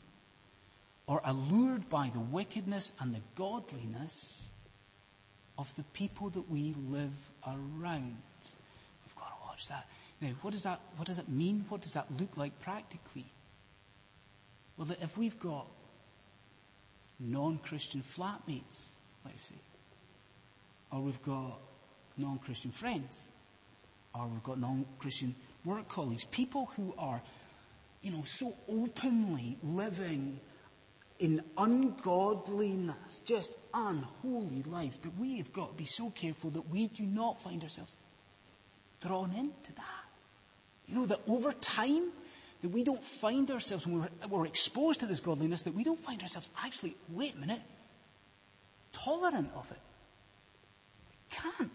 or 1.09 1.21
allured 1.25 1.89
by 1.89 2.11
the 2.13 2.21
wickedness 2.21 2.93
and 3.01 3.13
the 3.13 3.21
godliness 3.35 4.47
of 5.59 5.75
the 5.75 5.83
people 5.93 6.31
that 6.31 6.49
we 6.49 6.73
live 6.89 7.11
around. 7.45 8.17
We've 9.05 9.17
got 9.17 9.27
to 9.27 9.47
watch 9.49 9.69
that. 9.69 9.89
Now, 10.21 10.31
what 10.41 10.53
does 10.53 10.63
that, 10.63 10.81
what 10.97 11.09
does 11.09 11.19
it 11.19 11.29
mean? 11.29 11.65
What 11.69 11.81
does 11.81 11.95
that 11.95 12.07
look 12.17 12.37
like 12.37 12.61
practically? 12.61 13.27
Well, 14.77 14.87
that 14.87 15.03
if 15.03 15.19
we've 15.19 15.39
got 15.41 15.67
non-Christian 17.19 18.05
flatmates, 18.17 18.85
let's 19.25 19.43
say, 19.43 19.57
or 20.93 21.01
we've 21.01 21.23
got 21.23 21.59
non-Christian 22.17 22.71
friends, 22.71 23.33
or 24.19 24.29
we've 24.29 24.43
got 24.43 24.59
non-Christian 24.59 25.35
work 25.65 25.89
colleagues, 25.89 26.25
people 26.25 26.71
who 26.77 26.95
are, 26.99 27.23
you 28.03 28.13
know, 28.13 28.23
so 28.25 28.57
openly 28.69 29.59
living 29.63 30.41
in 31.19 31.43
ungodliness, 31.57 33.21
just 33.25 33.55
unholy 33.73 34.63
life, 34.65 35.01
that 35.03 35.19
we 35.19 35.39
have 35.39 35.53
got 35.53 35.71
to 35.71 35.75
be 35.75 35.85
so 35.85 36.11
careful 36.11 36.51
that 36.51 36.69
we 36.71 36.89
do 36.89 37.05
not 37.05 37.41
find 37.43 37.63
ourselves 37.63 37.95
drawn 39.01 39.31
into 39.33 39.73
that. 39.77 40.05
You 40.87 40.95
know, 40.95 41.07
that 41.07 41.21
over 41.27 41.53
time, 41.53 42.11
that 42.63 42.69
we 42.69 42.85
don't 42.85 43.03
find 43.03 43.51
ourselves, 43.51 43.87
when 43.87 44.01
we're, 44.01 44.29
we're 44.29 44.47
exposed 44.47 45.01
to 45.01 45.07
this 45.07 45.21
godliness, 45.21 45.63
that 45.63 45.75
we 45.75 45.85
don't 45.85 45.99
find 45.99 46.23
ourselves 46.23 46.49
actually, 46.63 46.97
wait 47.09 47.35
a 47.35 47.39
minute, 47.39 47.61
tolerant 48.93 49.51
of 49.55 49.71
it. 49.71 49.81
We 51.11 51.17
can't 51.37 51.71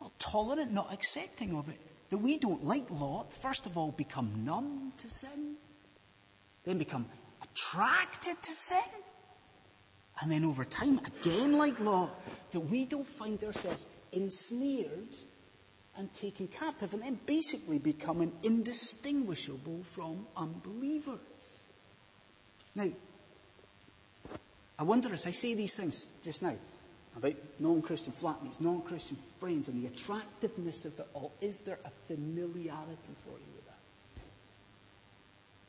not 0.00 0.18
tolerant, 0.18 0.72
not 0.72 0.92
accepting 0.92 1.56
of 1.56 1.68
it. 1.68 1.80
That 2.10 2.18
we 2.18 2.38
don't, 2.38 2.64
like 2.64 2.90
Lot, 2.90 3.32
first 3.32 3.66
of 3.66 3.76
all 3.76 3.92
become 3.92 4.44
numb 4.44 4.92
to 4.98 5.10
sin, 5.10 5.56
then 6.64 6.78
become 6.78 7.06
attracted 7.42 8.40
to 8.42 8.50
sin, 8.50 8.78
and 10.20 10.32
then 10.32 10.44
over 10.44 10.64
time, 10.64 11.00
again 11.20 11.58
like 11.58 11.78
Lot, 11.80 12.10
that 12.52 12.60
we 12.60 12.84
don't 12.84 13.06
find 13.06 13.42
ourselves 13.44 13.86
ensnared 14.12 15.16
and 15.96 16.12
taken 16.14 16.48
captive, 16.48 16.94
and 16.94 17.02
then 17.02 17.18
basically 17.26 17.78
becoming 17.78 18.32
indistinguishable 18.42 19.82
from 19.82 20.26
unbelievers. 20.36 21.18
Now, 22.74 22.88
I 24.78 24.82
wonder 24.84 25.12
as 25.12 25.26
I 25.26 25.32
say 25.32 25.54
these 25.54 25.74
things 25.74 26.08
just 26.22 26.40
now, 26.42 26.54
about 27.18 27.34
non-Christian 27.58 28.12
flatmates, 28.12 28.60
non-Christian 28.60 29.16
friends, 29.38 29.68
and 29.68 29.82
the 29.82 29.88
attractiveness 29.88 30.84
of 30.84 30.98
it 30.98 31.06
all. 31.14 31.32
Is 31.40 31.60
there 31.60 31.78
a 31.84 31.90
familiarity 32.06 33.14
for 33.24 33.32
you 33.32 33.52
with 33.56 33.66
that? 33.66 34.22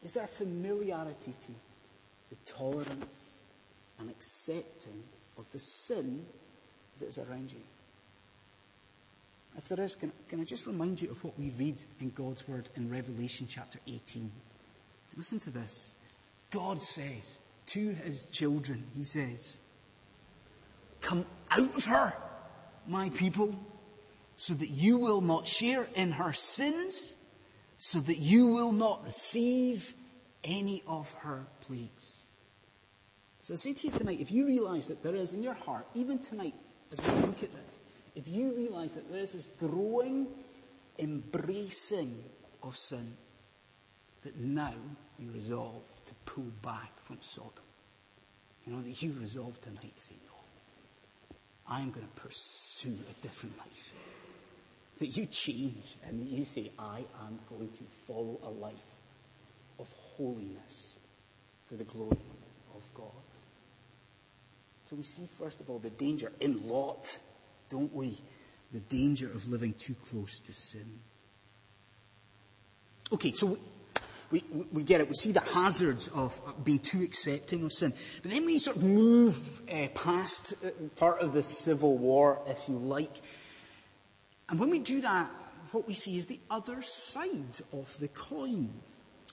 Is 0.06 0.14
there 0.14 0.24
a 0.24 0.28
familiarity 0.28 1.32
to 1.32 1.52
the 2.30 2.36
tolerance 2.46 3.48
and 4.00 4.10
accepting 4.10 5.04
of 5.38 5.52
the 5.52 5.60
sin 5.60 6.26
that 7.00 7.08
is 7.08 7.18
around 7.18 7.52
you? 7.52 7.62
If 9.58 9.68
there 9.70 9.84
is, 9.84 9.96
can, 9.96 10.12
can 10.30 10.40
I 10.40 10.44
just 10.44 10.68
remind 10.68 11.02
you 11.02 11.10
of 11.10 11.24
what 11.24 11.38
we 11.38 11.50
read 11.58 11.82
in 12.00 12.12
God's 12.12 12.48
Word 12.48 12.70
in 12.78 12.90
Revelation 12.90 13.48
chapter 13.50 13.80
18? 13.88 14.32
Listen 15.18 15.40
to 15.40 15.50
this. 15.50 15.96
God 16.52 16.82
says 16.82 17.40
to 17.68 17.90
his 17.90 18.26
children, 18.26 18.84
he 18.96 19.04
says, 19.04 19.58
Come 21.02 21.26
out 21.52 21.76
of 21.76 21.86
her, 21.86 22.14
my 22.88 23.10
people, 23.10 23.58
so 24.36 24.54
that 24.54 24.70
you 24.70 24.98
will 24.98 25.22
not 25.22 25.48
share 25.48 25.88
in 25.96 26.12
her 26.12 26.34
sins, 26.34 27.16
so 27.78 28.00
that 28.00 28.18
you 28.18 28.48
will 28.48 28.72
not 28.72 29.04
receive 29.06 29.94
any 30.44 30.84
of 30.88 31.12
her 31.20 31.46
plagues. 31.62 32.24
So 33.42 33.54
I 33.54 33.58
say 33.58 33.74
to 33.74 33.88
you 33.88 33.94
tonight, 33.94 34.20
if 34.20 34.32
you 34.32 34.46
realize 34.46 34.88
that 34.88 35.02
there 35.04 35.16
is 35.16 35.34
in 35.34 35.44
your 35.44 35.56
heart, 35.56 35.86
even 35.96 36.20
tonight 36.20 36.54
as 36.92 37.00
we 37.00 37.22
look 37.22 37.44
at 37.44 37.54
this, 37.54 37.80
if 38.16 38.28
you 38.28 38.54
realize 38.56 38.94
that 38.94 39.12
there 39.12 39.22
is 39.22 39.34
this 39.34 39.48
growing 39.60 40.28
embracing 40.98 42.24
of 42.62 42.78
sin, 42.78 43.16
that 44.24 44.38
now 44.38 44.74
you 45.18 45.32
resolve 45.32 45.82
to 46.06 46.14
pull 46.26 46.52
back 46.62 46.92
from 47.00 47.18
Sodom. 47.22 47.52
You 48.66 48.74
know, 48.74 48.82
that 48.82 49.02
you 49.02 49.16
resolve 49.20 49.60
tonight 49.62 49.96
to 49.96 50.02
say, 50.02 50.16
I'm 51.70 51.92
going 51.92 52.08
to 52.08 52.22
pursue 52.22 52.98
a 53.10 53.22
different 53.22 53.58
life. 53.58 53.94
That 54.98 55.16
you 55.16 55.28
change 55.28 55.98
and 56.06 56.20
that 56.20 56.30
you 56.30 56.44
say, 56.44 56.72
I 56.78 57.04
am 57.26 57.40
going 57.50 57.70
to 57.70 57.84
follow 58.08 58.40
a 58.44 58.50
life 58.50 58.74
of 59.80 59.92
holiness 59.94 60.98
for 61.68 61.76
the 61.76 61.86
glory 61.86 62.18
of 62.76 62.94
God. 62.94 63.06
So 64.90 64.96
we 64.96 65.04
see 65.04 65.28
first 65.38 65.62
of 65.62 65.70
all 65.70 65.80
the 65.80 65.92
danger 65.92 66.32
in 66.40 66.68
Lot, 66.68 67.18
don't 67.70 67.94
we? 67.94 68.20
The 68.74 68.80
danger 68.80 69.28
of 69.28 69.50
living 69.50 69.74
too 69.74 69.96
close 70.10 70.40
to 70.40 70.54
sin. 70.54 71.00
Okay, 73.12 73.32
so 73.32 73.58
we, 74.32 74.44
we 74.72 74.84
get 74.84 75.02
it. 75.02 75.10
We 75.10 75.16
see 75.16 75.32
the 75.32 75.40
hazards 75.40 76.10
of 76.10 76.40
being 76.64 76.80
too 76.80 77.02
accepting 77.02 77.64
of 77.64 77.74
sin. 77.74 77.94
But 78.22 78.32
then 78.32 78.46
we 78.46 78.60
sort 78.60 78.78
of 78.78 78.84
move 78.84 79.62
uh, 79.72 79.88
past 79.96 80.54
uh, 80.64 80.70
part 80.96 81.22
of 81.22 81.34
the 81.34 81.44
civil 81.44 81.98
war, 81.98 82.42
if 82.48 82.70
you 82.70 82.76
like. 82.76 83.22
And 84.50 84.60
when 84.60 84.70
we 84.70 84.80
do 84.80 85.02
that, 85.02 85.30
what 85.72 85.88
we 85.88 85.94
see 85.94 86.18
is 86.18 86.28
the 86.28 86.40
other 86.50 86.82
side 86.82 87.58
of 87.74 87.98
the 88.00 88.08
coin. 88.10 88.70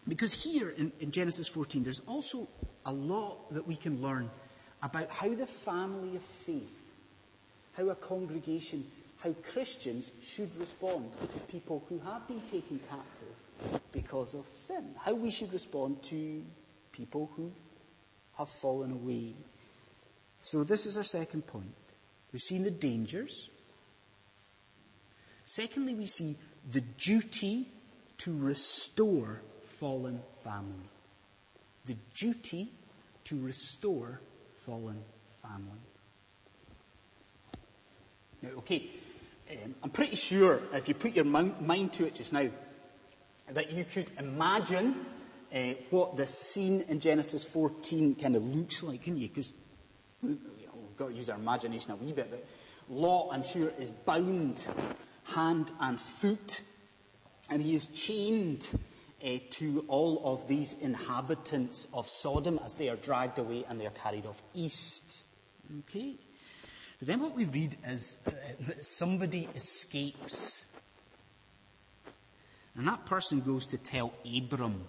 Because 0.09 0.33
here 0.33 0.71
in, 0.71 0.93
in 1.00 1.11
Genesis 1.11 1.49
14, 1.49 1.83
there's 1.83 2.03
also 2.07 2.49
a 2.85 2.93
lot 2.93 3.53
that 3.53 3.67
we 3.67 3.76
can 3.76 4.00
learn 4.00 4.31
about 4.83 5.11
how 5.11 5.35
the 5.35 5.47
family 5.47 6.17
of 6.17 6.23
faith, 6.23 6.93
how 7.76 7.88
a 7.88 7.95
congregation, 7.95 8.87
how 9.19 9.35
Christians 9.53 10.12
should 10.23 10.55
respond 10.57 11.11
to 11.21 11.38
people 11.50 11.83
who 11.88 11.99
have 12.00 12.26
been 12.29 12.41
taken 12.43 12.79
captive 12.88 13.35
because 13.92 14.34
of 14.34 14.44
sin. 14.54 14.94
How 14.98 15.14
we 15.14 15.30
should 15.30 15.52
respond 15.52 16.02
to 16.04 16.42
people 16.92 17.30
who 17.36 17.52
have 18.38 18.48
fallen 18.48 18.92
away. 18.92 19.34
So 20.42 20.64
this 20.64 20.86
is 20.86 20.96
our 20.96 21.02
second 21.02 21.46
point. 21.46 21.75
We've 22.32 22.42
seen 22.42 22.62
the 22.62 22.70
dangers. 22.70 23.48
Secondly, 25.44 25.94
we 25.94 26.06
see 26.06 26.36
the 26.70 26.80
duty 26.80 27.68
to 28.18 28.36
restore 28.36 29.40
fallen 29.64 30.20
family. 30.42 30.88
The 31.86 31.96
duty 32.14 32.68
to 33.25 33.40
restore 33.40 34.20
fallen 34.56 35.00
family. 35.42 35.80
Now, 38.42 38.50
okay, 38.58 38.88
um, 39.50 39.75
I'm 39.82 39.90
pretty 39.90 40.16
sure 40.16 40.60
if 40.72 40.88
you 40.88 40.94
put 40.94 41.14
your 41.14 41.25
mind 41.25 41.92
to 41.94 42.06
it 42.06 42.14
just 42.16 42.32
now, 42.32 42.48
that 43.50 43.71
you 43.73 43.85
could 43.85 44.11
imagine 44.19 45.07
uh, 45.55 45.75
what 45.91 46.17
the 46.17 46.26
scene 46.26 46.85
in 46.88 47.00
Genesis 47.00 47.45
14 47.45 48.15
kind 48.17 48.37
of 48.37 48.43
looks 48.43 48.83
like, 48.83 49.03
can 49.03 49.17
you? 49.17 49.29
Because 49.29 49.53
we've 50.23 50.38
got 50.97 51.09
to 51.09 51.15
use 51.15 51.29
our 51.29 51.38
imagination 51.38 51.93
a 51.93 51.97
wee 51.97 52.12
bit, 52.12 52.31
but 52.31 52.45
Lot, 52.88 53.31
I'm 53.33 53.43
sure, 53.43 53.73
is 53.79 53.91
bound 53.91 54.67
hand 55.25 55.73
and 55.81 56.00
foot, 56.00 56.61
and 57.50 57.61
he 57.61 57.75
is 57.75 57.88
chained 57.88 58.69
uh, 59.25 59.38
to 59.50 59.85
all 59.88 60.23
of 60.25 60.47
these 60.47 60.75
inhabitants 60.81 61.88
of 61.93 62.09
Sodom 62.09 62.61
as 62.65 62.75
they 62.75 62.88
are 62.88 62.97
dragged 62.97 63.38
away 63.38 63.65
and 63.69 63.81
they 63.81 63.87
are 63.87 63.91
carried 63.91 64.26
off 64.26 64.43
east. 64.55 65.23
Okay? 65.81 66.15
But 66.99 67.09
then 67.09 67.21
what 67.21 67.35
we 67.35 67.45
read 67.45 67.76
is 67.87 68.19
uh, 68.26 68.31
somebody 68.81 69.49
escapes. 69.55 70.65
And 72.76 72.87
that 72.88 73.06
person 73.06 73.40
goes 73.40 73.66
to 73.68 73.78
tell 73.78 74.12
Abram 74.37 74.85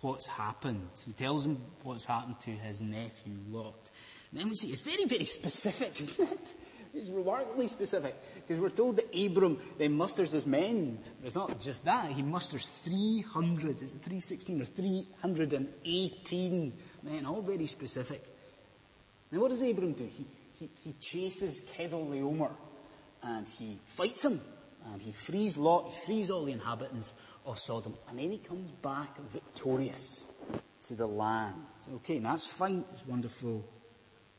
what's 0.00 0.26
happened. 0.26 0.88
He 1.06 1.12
tells 1.12 1.46
him 1.46 1.62
what's 1.82 2.04
happened 2.04 2.40
to 2.40 2.50
his 2.50 2.82
nephew 2.82 3.34
Lot. 3.50 3.88
And 4.30 4.40
then 4.40 4.48
we 4.48 4.56
see 4.56 4.68
it's 4.68 4.82
very, 4.82 5.04
very 5.04 5.24
specific, 5.24 6.00
isn't 6.00 6.32
it? 6.32 6.54
It's 6.92 7.08
remarkably 7.08 7.66
specific 7.66 8.14
because 8.34 8.60
we're 8.60 8.68
told 8.68 8.96
that 8.96 9.06
Abram 9.16 9.58
then 9.78 9.94
musters 9.94 10.32
his 10.32 10.46
men. 10.46 10.98
But 11.20 11.26
it's 11.26 11.34
not 11.34 11.58
just 11.60 11.84
that. 11.86 12.12
He 12.12 12.22
musters 12.22 12.66
300, 12.66 13.82
is 13.82 13.94
it 13.94 14.02
316 14.02 14.62
or 14.62 14.64
318 14.64 16.72
men, 17.02 17.26
all 17.26 17.42
very 17.42 17.66
specific. 17.66 18.24
Now 19.32 19.40
what 19.40 19.50
does 19.50 19.62
Abram 19.62 19.92
do? 19.92 20.04
He, 20.04 20.24
he, 20.60 20.70
he 20.84 20.92
chases 21.00 21.62
Kedorlaomer 21.76 22.52
and 23.22 23.48
he 23.48 23.78
fights 23.84 24.24
him 24.24 24.40
and 24.92 25.00
he 25.00 25.12
frees 25.12 25.56
Lot, 25.56 25.90
he 25.90 26.06
frees 26.06 26.30
all 26.30 26.44
the 26.44 26.52
inhabitants 26.52 27.14
of 27.46 27.58
Sodom 27.58 27.94
and 28.08 28.18
then 28.18 28.30
he 28.30 28.38
comes 28.38 28.70
back 28.82 29.18
victorious 29.30 30.24
to 30.84 30.94
the 30.94 31.06
land. 31.06 31.54
Okay, 31.96 32.18
that's 32.18 32.46
fine, 32.46 32.84
it's 32.92 33.06
wonderful. 33.06 33.64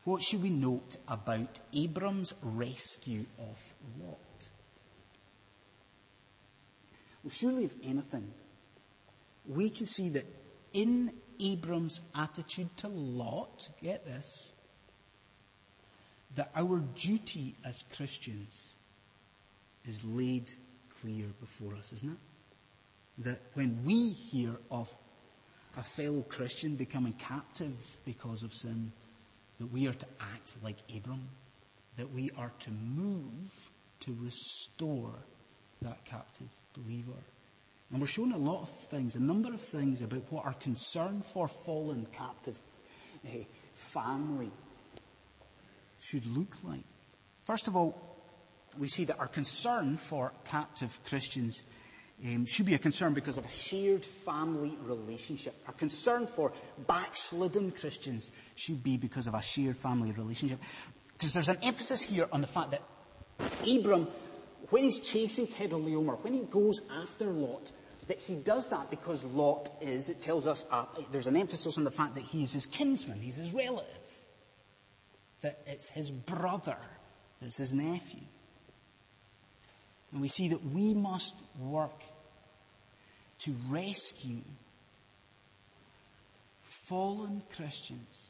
What 0.04 0.22
should 0.22 0.44
we 0.44 0.52
note 0.52 0.98
about 1.08 1.60
Abram's 1.74 2.34
rescue 2.42 3.25
of 3.40 3.75
Lot? 4.00 4.20
Well, 7.24 7.32
surely 7.32 7.66
if 7.66 7.74
anything, 7.84 8.32
we 9.48 9.72
can 9.72 9.88
see 9.88 10.10
that 10.10 10.25
in 10.74 11.12
Abram's 11.40 12.02
attitude 12.14 12.78
to 12.78 12.88
Lot, 12.88 13.68
get 13.82 14.06
this, 14.06 14.54
that 16.36 16.52
our 16.56 16.80
duty 16.80 17.56
as 17.66 17.84
Christians 17.96 18.75
is 19.88 20.04
laid 20.04 20.50
clear 21.01 21.27
before 21.39 21.75
us, 21.75 21.94
isn't 21.94 22.12
it? 22.12 22.18
That 23.25 23.42
when 23.54 23.84
we 23.86 24.12
hear 24.12 24.56
of 24.72 24.94
a 25.77 25.84
fellow 25.84 26.22
Christian 26.22 26.75
becoming 26.75 27.13
captive 27.13 27.98
because 28.06 28.44
of 28.44 28.54
sin, 28.54 28.92
that 29.60 29.72
we 29.72 29.88
are 29.88 29.94
to 29.94 30.06
act 30.34 30.56
like 30.63 30.77
Abram, 30.96 31.27
that 31.98 32.12
we 32.12 32.32
are 32.38 32.51
to 32.60 32.72
move 32.72 33.51
to 34.01 34.18
restore 34.22 35.13
that 35.82 36.04
captive 36.06 36.50
believer. 36.74 37.20
And 37.92 38.01
we're 38.01 38.08
shown 38.08 38.32
a 38.34 38.38
lot 38.38 38.63
of 38.63 38.70
things, 38.70 39.15
a 39.15 39.22
number 39.22 39.54
of 39.54 39.62
things 39.62 40.01
about 40.01 40.24
what 40.32 40.46
our 40.46 40.54
concern 40.54 41.24
for 41.34 41.48
fallen 41.48 42.08
captive 42.12 42.60
uh, 43.25 43.30
family 43.74 44.51
should 46.00 46.25
look 46.25 46.56
like. 46.63 46.84
First 47.46 47.68
of 47.68 47.75
all, 47.75 48.14
we 48.77 48.88
see 48.88 49.05
that 49.05 49.20
our 49.20 49.27
concern 49.27 49.98
for 49.98 50.34
captive 50.46 51.00
Christians 51.05 51.65
um, 52.24 52.46
should 52.46 52.65
be 52.65 52.75
a 52.75 52.79
concern 52.79 53.13
because 53.13 53.38
of 53.38 53.46
a 53.46 53.50
shared 53.50 54.05
family 54.05 54.77
relationship. 54.84 55.55
Our 55.67 55.74
concern 55.74 56.27
for 56.27 56.53
backslidden 56.88 57.72
Christians 57.72 58.32
should 58.55 58.84
be 58.84 58.98
because 58.98 59.27
of 59.27 59.34
a 59.34 59.41
shared 59.41 59.77
family 59.77 60.12
relationship. 60.12 60.60
Because 61.13 61.34
there's 61.34 61.50
an 61.50 61.58
emphasis 61.62 62.01
here 62.01 62.27
on 62.32 62.41
the 62.41 62.48
fact 62.48 62.72
that 62.72 62.82
Abram, 63.67 64.08
when 64.70 64.84
he's 64.84 65.00
chasing 65.00 65.48
Kedorlaomer, 65.48 66.22
when 66.24 66.34
he 66.34 66.41
goes 66.41 66.82
after 67.01 67.25
Lot, 67.25 67.72
that 68.08 68.20
he 68.20 68.36
does 68.36 68.70
that 68.70 68.89
because 68.89 69.24
Lot 69.24 69.70
is, 69.82 70.10
it 70.10 70.22
tells 70.22 70.48
us, 70.48 70.65
uh, 70.72 70.86
there's 71.12 71.27
an 71.27 71.36
emphasis 71.36 71.77
on 71.77 71.84
the 71.84 71.91
fact 71.91 72.15
that 72.15 72.24
he 72.24 72.44
is 72.44 72.53
his 72.53 72.65
kinsman, 72.65 73.20
he's 73.20 73.36
his 73.36 73.53
relative. 73.53 73.88
That 75.41 75.62
it's 75.65 75.89
his 75.89 76.12
brother, 76.12 76.77
it's 77.41 77.58
his 77.58 77.74
nephew. 77.74 78.22
And 80.16 80.22
we 80.22 80.30
see 80.30 80.48
that 80.48 80.64
we 80.64 80.94
must 80.94 81.36
work 81.60 82.01
to 83.40 83.54
rescue 83.68 84.40
fallen 86.62 87.44
Christians, 87.54 88.30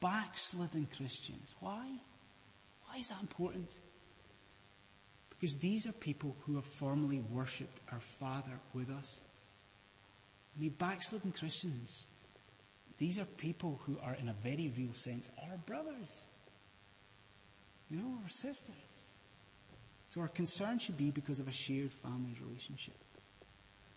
backslidden 0.00 0.88
Christians. 0.96 1.54
Why? 1.60 1.86
Why 2.86 2.98
is 2.98 3.06
that 3.06 3.20
important? 3.20 3.72
Because 5.30 5.58
these 5.58 5.86
are 5.86 5.92
people 5.92 6.34
who 6.40 6.56
have 6.56 6.64
formerly 6.64 7.22
worshipped 7.30 7.78
our 7.92 8.00
Father 8.00 8.58
with 8.74 8.90
us. 8.90 9.20
I 10.56 10.60
mean, 10.60 10.74
backslidden 10.76 11.30
Christians, 11.30 12.08
these 12.98 13.20
are 13.20 13.26
people 13.26 13.80
who 13.86 13.96
are 14.02 14.16
in 14.20 14.28
a 14.28 14.34
very 14.42 14.72
real 14.76 14.92
sense 14.92 15.28
our 15.48 15.56
brothers. 15.66 16.22
You 17.88 17.98
know, 17.98 18.18
our 18.24 18.28
sisters. 18.28 19.11
So 20.12 20.20
our 20.20 20.28
concern 20.28 20.78
should 20.78 20.98
be 20.98 21.10
because 21.10 21.38
of 21.38 21.48
a 21.48 21.52
shared 21.52 21.90
family 21.90 22.36
relationship. 22.44 22.92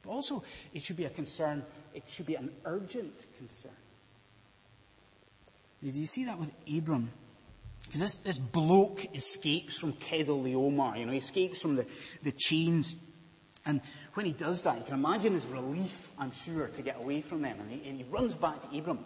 But 0.01 0.11
also, 0.11 0.43
it 0.73 0.81
should 0.81 0.95
be 0.95 1.03
a 1.03 1.09
concern, 1.09 1.61
it 1.93 2.03
should 2.07 2.25
be 2.25 2.35
an 2.35 2.51
urgent 2.63 3.25
concern. 3.37 3.73
Do 5.83 5.89
you 5.89 6.05
see 6.05 6.23
that 6.23 6.39
with 6.39 6.55
Abram? 6.73 7.11
Because 7.83 7.99
this, 7.99 8.15
this 8.15 8.37
bloke 8.37 9.13
escapes 9.13 9.77
from 9.77 9.91
Kedorlaomer, 9.91 10.97
you 10.97 11.05
know, 11.05 11.11
he 11.11 11.17
escapes 11.17 11.61
from 11.61 11.75
the, 11.75 11.85
the 12.23 12.31
chains. 12.31 12.95
And 13.65 13.81
when 14.13 14.25
he 14.25 14.31
does 14.31 14.61
that, 14.61 14.77
you 14.77 14.83
can 14.85 14.93
imagine 14.93 15.33
his 15.33 15.45
relief, 15.47 16.11
I'm 16.17 16.31
sure, 16.31 16.67
to 16.67 16.81
get 16.81 16.95
away 16.97 17.19
from 17.19 17.41
them. 17.41 17.57
And 17.59 17.69
he, 17.69 17.89
and 17.89 17.97
he 17.97 18.05
runs 18.05 18.35
back 18.35 18.61
to 18.61 18.77
Abram. 18.77 18.99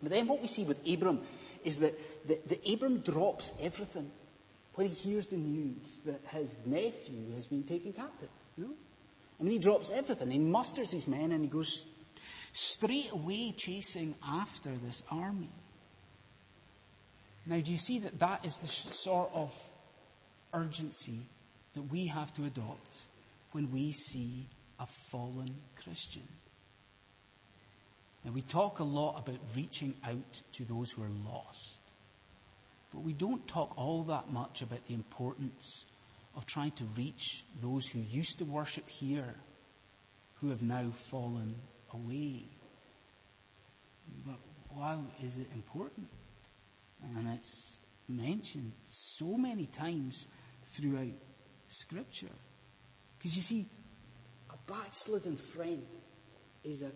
But 0.00 0.12
then 0.12 0.28
what 0.28 0.40
we 0.40 0.46
see 0.46 0.62
with 0.62 0.78
Abram 0.88 1.20
is 1.64 1.80
that, 1.80 1.98
that, 2.28 2.48
that 2.48 2.72
Abram 2.72 2.98
drops 2.98 3.50
everything 3.60 4.08
when 4.74 4.88
he 4.88 4.94
hears 4.94 5.26
the 5.28 5.36
news 5.36 6.00
that 6.04 6.20
his 6.30 6.56
nephew 6.66 7.34
has 7.34 7.46
been 7.46 7.62
taken 7.62 7.92
captive. 7.92 8.28
You 8.56 8.64
know? 8.64 8.74
I 9.38 9.42
mean, 9.42 9.52
he 9.52 9.58
drops 9.58 9.90
everything. 9.90 10.30
He 10.30 10.38
musters 10.38 10.90
his 10.90 11.06
men 11.06 11.32
and 11.32 11.42
he 11.42 11.48
goes 11.48 11.86
straight 12.52 13.10
away 13.12 13.52
chasing 13.56 14.14
after 14.26 14.70
this 14.84 15.02
army. 15.10 15.50
Now, 17.46 17.60
do 17.60 17.70
you 17.70 17.78
see 17.78 17.98
that 18.00 18.18
that 18.20 18.44
is 18.44 18.56
the 18.56 18.68
sort 18.68 19.30
of 19.34 19.54
urgency 20.52 21.26
that 21.74 21.82
we 21.82 22.06
have 22.06 22.32
to 22.34 22.44
adopt 22.44 22.98
when 23.52 23.70
we 23.70 23.92
see 23.92 24.48
a 24.80 24.86
fallen 25.10 25.54
Christian? 25.82 26.26
Now, 28.24 28.32
we 28.32 28.40
talk 28.40 28.78
a 28.78 28.84
lot 28.84 29.18
about 29.18 29.38
reaching 29.54 29.94
out 30.02 30.42
to 30.54 30.64
those 30.64 30.90
who 30.90 31.02
are 31.02 31.10
lost. 31.26 31.73
But 32.94 33.02
we 33.02 33.12
don't 33.12 33.46
talk 33.48 33.76
all 33.76 34.04
that 34.04 34.30
much 34.30 34.62
about 34.62 34.86
the 34.86 34.94
importance 34.94 35.84
of 36.36 36.46
trying 36.46 36.70
to 36.72 36.84
reach 36.96 37.44
those 37.60 37.86
who 37.86 37.98
used 37.98 38.38
to 38.38 38.44
worship 38.44 38.88
here, 38.88 39.34
who 40.34 40.50
have 40.50 40.62
now 40.62 40.90
fallen 41.10 41.56
away. 41.92 42.44
But 44.24 44.38
why 44.70 44.98
is 45.24 45.38
it 45.38 45.48
important? 45.54 46.06
And 47.16 47.28
it's 47.34 47.78
mentioned 48.08 48.72
so 48.84 49.36
many 49.36 49.66
times 49.66 50.28
throughout 50.62 51.14
scripture. 51.66 52.34
Because 53.18 53.36
you 53.36 53.42
see, 53.42 53.66
a 54.50 54.72
backslidden 54.72 55.36
friend 55.36 55.86
is 56.62 56.82
a 56.82 56.92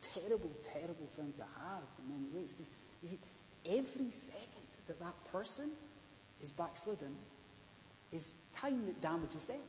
terrible, 0.00 0.52
terrible 0.74 1.06
thing 1.06 1.32
to 1.38 1.44
have 1.62 1.84
in 1.98 2.08
many 2.08 2.28
ways. 2.34 2.52
Because 2.52 2.70
you 3.02 3.08
see, 3.08 3.18
every 3.66 4.10
second 4.10 4.57
that 4.88 4.98
that 5.00 5.14
person 5.30 5.70
is 6.42 6.50
backslidden 6.50 7.14
is 8.12 8.32
time 8.56 8.86
that 8.86 9.00
damages 9.00 9.44
them. 9.44 9.60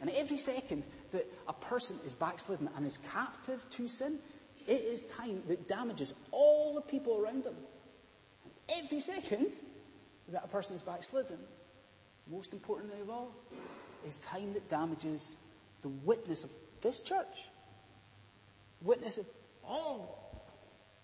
And 0.00 0.10
every 0.10 0.36
second 0.36 0.84
that 1.12 1.26
a 1.48 1.52
person 1.52 1.96
is 2.04 2.12
backslidden 2.12 2.68
and 2.76 2.86
is 2.86 2.98
captive 3.12 3.64
to 3.70 3.88
sin, 3.88 4.18
it 4.66 4.82
is 4.82 5.04
time 5.04 5.42
that 5.48 5.66
damages 5.66 6.14
all 6.30 6.74
the 6.74 6.82
people 6.82 7.18
around 7.18 7.44
them. 7.44 7.56
And 8.44 8.84
every 8.84 9.00
second 9.00 9.54
that 10.28 10.44
a 10.44 10.48
person 10.48 10.76
is 10.76 10.82
backslidden, 10.82 11.38
most 12.30 12.52
importantly 12.52 13.00
of 13.00 13.08
all, 13.08 13.32
is 14.06 14.18
time 14.18 14.52
that 14.52 14.68
damages 14.68 15.36
the 15.82 15.88
witness 15.88 16.44
of 16.44 16.50
this 16.82 17.00
church. 17.00 17.44
Witness 18.82 19.16
of 19.16 19.26
all 19.64 20.44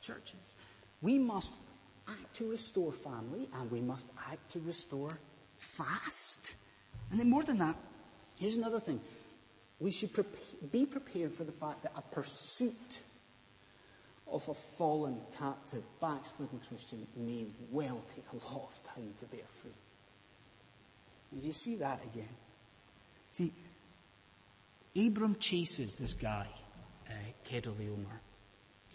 churches. 0.02 0.56
We 1.00 1.18
must 1.18 1.54
act 2.08 2.34
to 2.36 2.50
restore 2.50 2.92
family 2.92 3.48
and 3.54 3.70
we 3.70 3.80
must 3.80 4.10
act 4.30 4.50
to 4.52 4.60
restore 4.60 5.18
fast. 5.56 6.54
And 7.10 7.20
then 7.20 7.28
more 7.28 7.42
than 7.42 7.58
that, 7.58 7.76
here's 8.38 8.56
another 8.56 8.80
thing. 8.80 9.00
We 9.80 9.90
should 9.90 10.10
be 10.70 10.86
prepared 10.86 11.32
for 11.32 11.44
the 11.44 11.52
fact 11.52 11.82
that 11.82 11.92
a 11.96 12.02
pursuit 12.14 13.00
of 14.30 14.48
a 14.48 14.54
fallen 14.54 15.20
captive, 15.38 15.82
backslidden 16.00 16.60
Christian 16.68 17.06
may 17.16 17.46
well 17.70 18.00
take 18.14 18.24
a 18.32 18.54
lot 18.54 18.70
of 18.70 18.94
time 18.94 19.12
to 19.20 19.26
bear 19.26 19.44
fruit. 19.60 19.74
And 21.32 21.42
you 21.42 21.52
see 21.52 21.76
that 21.76 22.00
again? 22.12 22.28
See, 23.32 23.52
Abram 24.96 25.36
chases 25.38 25.96
this 25.96 26.14
guy, 26.14 26.46
uh, 27.08 27.12
Kedorlaomer. 27.48 28.20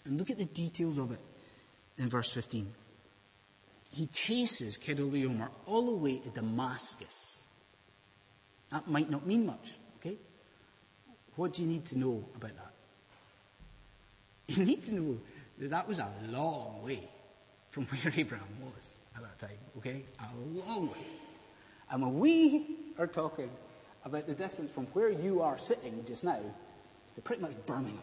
And 0.04 0.18
look 0.18 0.30
at 0.30 0.38
the 0.38 0.46
details 0.46 0.98
of 0.98 1.12
it 1.12 1.20
in 1.98 2.08
verse 2.08 2.32
15. 2.32 2.72
He 3.98 4.06
chases 4.06 4.78
Kedorlaomer 4.78 5.48
all 5.66 5.86
the 5.86 5.96
way 5.96 6.18
to 6.18 6.28
Damascus. 6.28 7.42
That 8.70 8.86
might 8.86 9.10
not 9.10 9.26
mean 9.26 9.44
much, 9.44 9.72
okay? 9.96 10.16
What 11.34 11.54
do 11.54 11.62
you 11.62 11.68
need 11.68 11.84
to 11.86 11.98
know 11.98 12.24
about 12.36 12.52
that? 12.54 12.72
You 14.56 14.64
need 14.64 14.84
to 14.84 14.94
know 14.94 15.18
that 15.58 15.70
that 15.70 15.88
was 15.88 15.98
a 15.98 16.08
long 16.28 16.80
way 16.84 17.08
from 17.70 17.86
where 17.86 18.12
Abraham 18.16 18.46
was 18.62 18.98
at 19.16 19.22
that 19.22 19.36
time, 19.40 19.58
okay? 19.78 20.04
A 20.20 20.68
long 20.68 20.86
way. 20.86 21.06
And 21.90 22.00
when 22.00 22.20
we 22.20 22.76
are 23.00 23.08
talking 23.08 23.50
about 24.04 24.28
the 24.28 24.34
distance 24.34 24.70
from 24.70 24.86
where 24.92 25.10
you 25.10 25.42
are 25.42 25.58
sitting 25.58 26.04
just 26.06 26.22
now 26.22 26.38
to 27.16 27.20
pretty 27.20 27.42
much 27.42 27.54
Birmingham, 27.66 27.98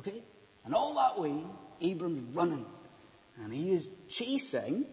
okay? 0.00 0.22
And 0.66 0.74
all 0.74 0.92
that 0.96 1.18
way, 1.18 1.32
Abram's 1.80 2.22
running. 2.36 2.66
And 3.40 3.52
he 3.52 3.72
is 3.72 3.88
chasing 4.08 4.84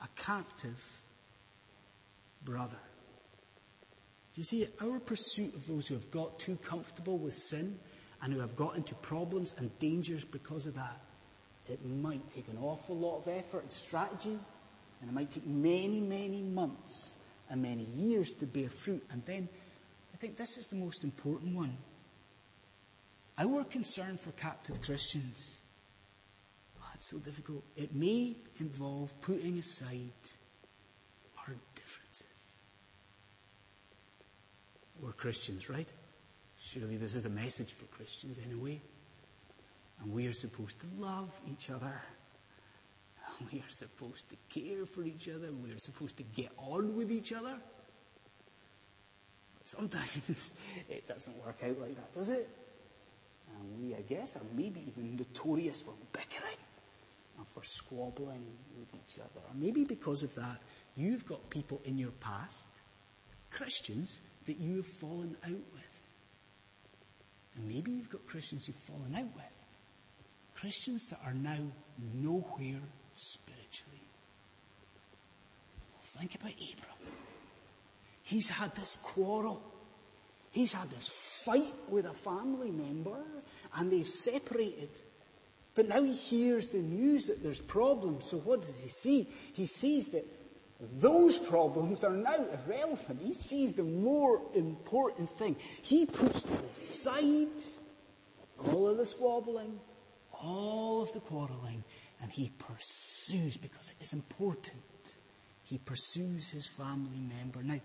a 0.00 0.08
captive 0.16 0.82
brother. 2.44 2.78
Do 4.34 4.40
you 4.40 4.44
see 4.44 4.68
Our 4.80 5.00
pursuit 5.00 5.54
of 5.54 5.66
those 5.66 5.86
who 5.86 5.94
have 5.94 6.10
got 6.10 6.38
too 6.38 6.56
comfortable 6.62 7.18
with 7.18 7.34
sin 7.34 7.78
and 8.22 8.32
who 8.32 8.40
have 8.40 8.54
got 8.54 8.76
into 8.76 8.94
problems 8.96 9.54
and 9.58 9.76
dangers 9.78 10.24
because 10.24 10.66
of 10.66 10.74
that, 10.74 11.00
it 11.68 11.84
might 11.84 12.20
take 12.34 12.48
an 12.48 12.58
awful 12.60 12.96
lot 12.96 13.18
of 13.18 13.28
effort 13.28 13.62
and 13.62 13.72
strategy, 13.72 14.38
and 15.00 15.10
it 15.10 15.12
might 15.12 15.30
take 15.30 15.46
many, 15.46 16.00
many 16.00 16.42
months 16.42 17.16
and 17.50 17.62
many 17.62 17.84
years 17.84 18.32
to 18.34 18.46
bear 18.46 18.68
fruit. 18.68 19.04
And 19.10 19.24
then, 19.24 19.48
I 20.14 20.16
think 20.16 20.36
this 20.36 20.56
is 20.56 20.68
the 20.68 20.76
most 20.76 21.02
important 21.02 21.54
one. 21.54 21.76
Our 23.38 23.64
concern 23.64 24.16
for 24.16 24.32
captive 24.32 24.80
Christians, 24.80 25.60
it's 26.96 27.10
so 27.10 27.18
difficult. 27.18 27.62
It 27.76 27.94
may 27.94 28.34
involve 28.58 29.20
putting 29.20 29.58
aside 29.58 30.22
our 31.46 31.54
differences. 31.74 32.24
We're 35.02 35.12
Christians, 35.12 35.68
right? 35.68 35.92
Surely 36.58 36.96
this 36.96 37.14
is 37.14 37.26
a 37.26 37.28
message 37.28 37.70
for 37.70 37.84
Christians 37.86 38.38
anyway. 38.42 38.80
And 40.00 40.10
we 40.10 40.26
are 40.26 40.32
supposed 40.32 40.80
to 40.80 40.86
love 40.98 41.30
each 41.52 41.68
other. 41.68 42.00
We 43.52 43.58
are 43.58 43.70
supposed 43.70 44.30
to 44.30 44.36
care 44.48 44.86
for 44.86 45.04
each 45.04 45.28
other. 45.28 45.52
We 45.52 45.72
are 45.72 45.78
supposed 45.78 46.16
to 46.16 46.22
get 46.22 46.48
on 46.56 46.96
with 46.96 47.12
each 47.12 47.34
other. 47.34 47.58
But 49.58 49.68
sometimes 49.68 50.52
it 50.88 51.06
doesn't 51.06 51.36
work 51.44 51.58
out 51.62 51.78
like 51.78 51.94
that, 51.96 52.14
does 52.14 52.30
it? 52.30 52.48
And 53.60 53.82
we, 53.82 53.94
I 53.94 54.00
guess, 54.00 54.36
are 54.36 54.42
maybe 54.54 54.80
even 54.86 55.16
notorious 55.16 55.82
for 55.82 55.92
bickering 56.12 56.25
for 57.56 57.64
squabbling 57.64 58.44
with 58.78 58.88
each 58.94 59.18
other. 59.18 59.40
Or 59.48 59.54
maybe 59.54 59.84
because 59.84 60.22
of 60.22 60.34
that, 60.34 60.60
you've 60.94 61.26
got 61.26 61.48
people 61.48 61.80
in 61.86 61.96
your 61.96 62.10
past, 62.20 62.68
Christians, 63.50 64.20
that 64.46 64.58
you 64.58 64.76
have 64.76 64.86
fallen 64.86 65.36
out 65.42 65.50
with. 65.50 66.04
And 67.56 67.66
maybe 67.66 67.92
you've 67.92 68.10
got 68.10 68.26
Christians 68.26 68.68
you've 68.68 68.76
fallen 68.76 69.14
out 69.14 69.34
with. 69.34 69.56
Christians 70.54 71.06
that 71.06 71.20
are 71.24 71.32
now 71.32 71.56
nowhere 72.14 72.82
spiritually. 73.14 74.02
Think 76.02 76.34
about 76.34 76.52
Abram. 76.52 77.14
He's 78.22 78.50
had 78.50 78.74
this 78.74 78.98
quarrel. 79.02 79.62
He's 80.50 80.74
had 80.74 80.90
this 80.90 81.08
fight 81.08 81.72
with 81.88 82.04
a 82.06 82.12
family 82.12 82.70
member 82.70 83.22
and 83.76 83.90
they've 83.90 84.06
separated. 84.06 84.90
But 85.76 85.88
now 85.88 86.02
he 86.02 86.14
hears 86.14 86.70
the 86.70 86.78
news 86.78 87.26
that 87.26 87.42
there's 87.42 87.60
problems. 87.60 88.30
So 88.30 88.38
what 88.38 88.62
does 88.62 88.80
he 88.80 88.88
see? 88.88 89.28
He 89.52 89.66
sees 89.66 90.08
that 90.08 90.26
those 90.98 91.38
problems 91.38 92.02
are 92.02 92.14
now 92.14 92.46
irrelevant. 92.66 93.20
He 93.22 93.34
sees 93.34 93.74
the 93.74 93.82
more 93.82 94.40
important 94.54 95.28
thing. 95.30 95.56
He 95.82 96.06
puts 96.06 96.42
to 96.42 96.52
the 96.52 96.74
side 96.74 97.62
all 98.72 98.88
of 98.88 98.96
the 98.96 99.04
squabbling, 99.04 99.78
all 100.32 101.02
of 101.02 101.12
the 101.12 101.20
quarreling, 101.20 101.84
and 102.22 102.30
he 102.30 102.50
pursues 102.58 103.58
because 103.58 103.90
it 103.90 104.02
is 104.02 104.14
important. 104.14 105.16
He 105.62 105.76
pursues 105.76 106.48
his 106.48 106.66
family 106.66 107.20
member. 107.20 107.62
Now, 107.62 107.80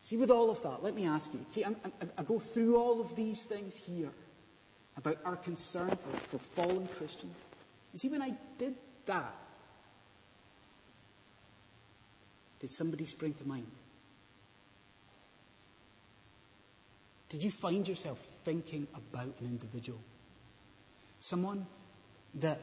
see 0.00 0.16
with 0.16 0.30
all 0.30 0.50
of 0.50 0.60
that, 0.62 0.82
let 0.82 0.96
me 0.96 1.06
ask 1.06 1.32
you, 1.32 1.44
see, 1.48 1.64
I, 1.64 1.68
I, 1.68 2.06
I 2.18 2.22
go 2.24 2.40
through 2.40 2.76
all 2.76 3.00
of 3.00 3.14
these 3.14 3.44
things 3.44 3.76
here 3.76 4.10
about 4.96 5.18
our 5.24 5.36
concern 5.36 5.90
for, 5.90 6.18
for 6.26 6.38
fallen 6.38 6.88
Christians. 6.98 7.38
You 7.92 7.98
see, 7.98 8.08
when 8.08 8.22
I 8.22 8.34
did 8.58 8.74
that, 9.06 9.34
did 12.60 12.70
somebody 12.70 13.06
spring 13.06 13.34
to 13.34 13.48
mind? 13.48 13.66
Did 17.30 17.42
you 17.42 17.50
find 17.50 17.86
yourself 17.86 18.18
thinking 18.44 18.86
about 18.94 19.34
an 19.40 19.46
individual? 19.46 20.00
Someone 21.20 21.66
that 22.34 22.60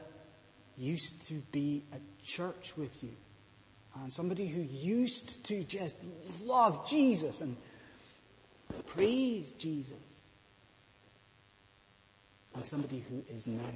used 0.76 1.26
to 1.28 1.34
be 1.52 1.82
at 1.92 2.00
church 2.24 2.74
with 2.76 3.02
you. 3.02 3.10
And 4.00 4.12
somebody 4.12 4.46
who 4.46 4.60
used 4.60 5.44
to 5.46 5.64
just 5.64 5.96
love 6.44 6.88
Jesus 6.88 7.40
and 7.40 7.56
praise 8.86 9.52
Jesus. 9.52 9.96
And 12.58 12.66
somebody 12.66 13.04
who 13.08 13.22
is 13.32 13.46
now 13.46 13.70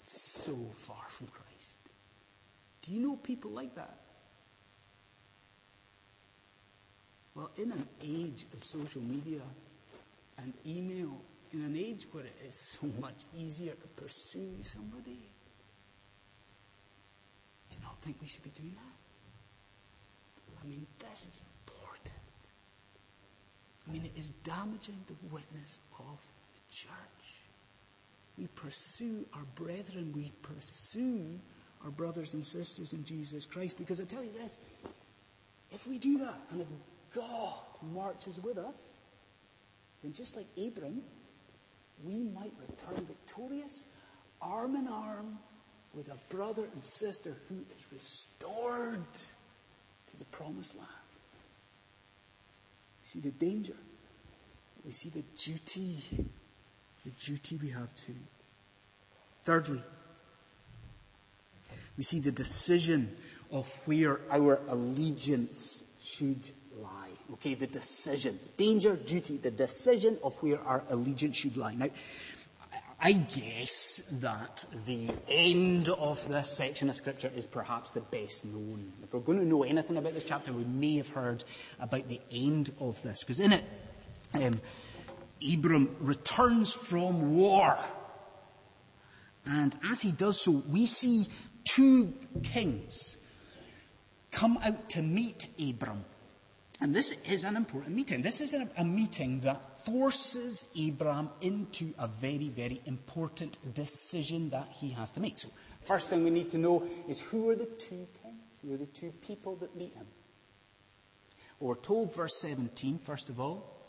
so 0.00 0.56
far 0.72 1.04
from 1.10 1.26
Christ. 1.26 1.78
Do 2.80 2.90
you 2.90 3.00
know 3.00 3.16
people 3.16 3.50
like 3.50 3.74
that? 3.74 3.98
Well, 7.34 7.50
in 7.58 7.70
an 7.70 7.86
age 8.02 8.46
of 8.54 8.64
social 8.64 9.02
media 9.02 9.42
and 10.38 10.54
email, 10.66 11.20
in 11.52 11.64
an 11.64 11.76
age 11.76 12.06
where 12.12 12.24
it 12.24 12.34
is 12.48 12.78
so 12.80 12.86
much 12.98 13.26
easier 13.36 13.74
to 13.74 14.02
pursue 14.02 14.56
somebody, 14.62 15.28
do 17.68 17.76
you 17.76 17.82
not 17.82 17.98
think 18.00 18.16
we 18.22 18.26
should 18.26 18.42
be 18.42 18.48
doing 18.58 18.74
that? 18.74 20.64
I 20.64 20.66
mean, 20.66 20.86
this 20.98 21.28
is 21.30 21.42
important. 21.66 22.40
I 23.86 23.92
mean, 23.92 24.06
it 24.06 24.18
is 24.18 24.30
damaging 24.44 25.04
the 25.08 25.16
witness 25.30 25.78
of 25.98 26.18
the 26.54 26.74
church. 26.74 27.41
We 28.38 28.46
pursue 28.48 29.26
our 29.34 29.44
brethren, 29.54 30.12
we 30.14 30.32
pursue 30.42 31.38
our 31.84 31.90
brothers 31.90 32.34
and 32.34 32.44
sisters 32.44 32.92
in 32.92 33.04
Jesus 33.04 33.44
Christ, 33.46 33.76
because 33.76 34.00
I 34.00 34.04
tell 34.04 34.24
you 34.24 34.32
this, 34.32 34.58
if 35.70 35.86
we 35.86 35.98
do 35.98 36.18
that, 36.18 36.40
and 36.50 36.60
if 36.60 36.68
God 37.14 37.54
marches 37.92 38.38
with 38.38 38.58
us, 38.58 38.80
then 40.02 40.12
just 40.12 40.36
like 40.36 40.46
Abram, 40.56 41.02
we 42.04 42.22
might 42.22 42.52
return 42.68 43.04
victorious, 43.06 43.86
arm 44.40 44.76
in 44.76 44.88
arm 44.88 45.38
with 45.94 46.08
a 46.08 46.16
brother 46.34 46.64
and 46.72 46.84
sister 46.84 47.36
who 47.48 47.56
is 47.76 47.92
restored 47.92 49.14
to 49.14 50.16
the 50.18 50.24
promised 50.26 50.74
land. 50.76 50.88
We 53.02 53.08
see 53.08 53.20
the 53.20 53.30
danger. 53.30 53.76
We 54.84 54.92
see 54.92 55.10
the 55.10 55.22
duty, 55.38 56.26
the 57.04 57.10
duty 57.10 57.58
we 57.62 57.68
have 57.70 57.94
to. 57.94 58.12
Thirdly, 59.42 59.82
we 61.96 62.04
see 62.04 62.20
the 62.20 62.32
decision 62.32 63.14
of 63.50 63.72
where 63.84 64.20
our 64.30 64.60
allegiance 64.68 65.84
should 66.00 66.48
lie. 66.80 67.08
Okay, 67.34 67.54
the 67.54 67.66
decision. 67.66 68.38
Danger, 68.56 68.96
duty, 68.96 69.36
the 69.36 69.50
decision 69.50 70.18
of 70.22 70.36
where 70.42 70.60
our 70.60 70.82
allegiance 70.88 71.36
should 71.36 71.56
lie. 71.56 71.74
Now, 71.74 71.88
I 73.04 73.12
guess 73.12 74.00
that 74.12 74.64
the 74.86 75.10
end 75.28 75.88
of 75.88 76.26
this 76.28 76.50
section 76.52 76.88
of 76.88 76.94
scripture 76.94 77.32
is 77.34 77.44
perhaps 77.44 77.90
the 77.90 78.00
best 78.00 78.44
known. 78.44 78.92
If 79.02 79.12
we're 79.12 79.20
going 79.20 79.40
to 79.40 79.44
know 79.44 79.64
anything 79.64 79.96
about 79.96 80.14
this 80.14 80.22
chapter, 80.22 80.52
we 80.52 80.62
may 80.64 80.98
have 80.98 81.08
heard 81.08 81.42
about 81.80 82.08
the 82.08 82.20
end 82.30 82.72
of 82.78 83.02
this. 83.02 83.24
Because 83.24 83.40
in 83.40 83.54
it, 83.54 83.64
um, 84.34 84.60
Abram 85.54 85.96
returns 86.00 86.72
from 86.72 87.36
war. 87.36 87.78
And 89.46 89.74
as 89.90 90.00
he 90.00 90.12
does 90.12 90.40
so, 90.40 90.62
we 90.68 90.86
see 90.86 91.26
two 91.64 92.12
kings 92.42 93.16
come 94.30 94.58
out 94.64 94.88
to 94.90 95.02
meet 95.02 95.48
Abram. 95.60 96.04
And 96.80 96.94
this 96.94 97.12
is 97.28 97.44
an 97.44 97.56
important 97.56 97.94
meeting. 97.94 98.22
This 98.22 98.40
is 98.40 98.54
a, 98.76 98.84
meeting 98.84 99.40
that 99.40 99.84
forces 99.84 100.64
Abraham 100.76 101.30
into 101.40 101.94
a 101.98 102.08
very, 102.08 102.48
very 102.48 102.80
important 102.86 103.58
decision 103.74 104.50
that 104.50 104.68
he 104.80 104.90
has 104.90 105.12
to 105.12 105.20
make. 105.20 105.38
So, 105.38 105.48
first 105.82 106.10
thing 106.10 106.24
we 106.24 106.30
need 106.30 106.50
to 106.50 106.58
know 106.58 106.82
is 107.08 107.20
who 107.20 107.50
are 107.50 107.54
the 107.54 107.66
two 107.66 108.08
kings? 108.22 108.58
Who 108.62 108.74
are 108.74 108.78
the 108.78 108.86
two 108.86 109.12
people 109.22 109.54
that 109.56 109.76
meet 109.76 109.94
him? 109.94 110.06
We're 111.60 111.76
told, 111.76 112.12
verse 112.12 112.40
17, 112.40 112.98
first 112.98 113.28
of 113.28 113.38
all, 113.38 113.81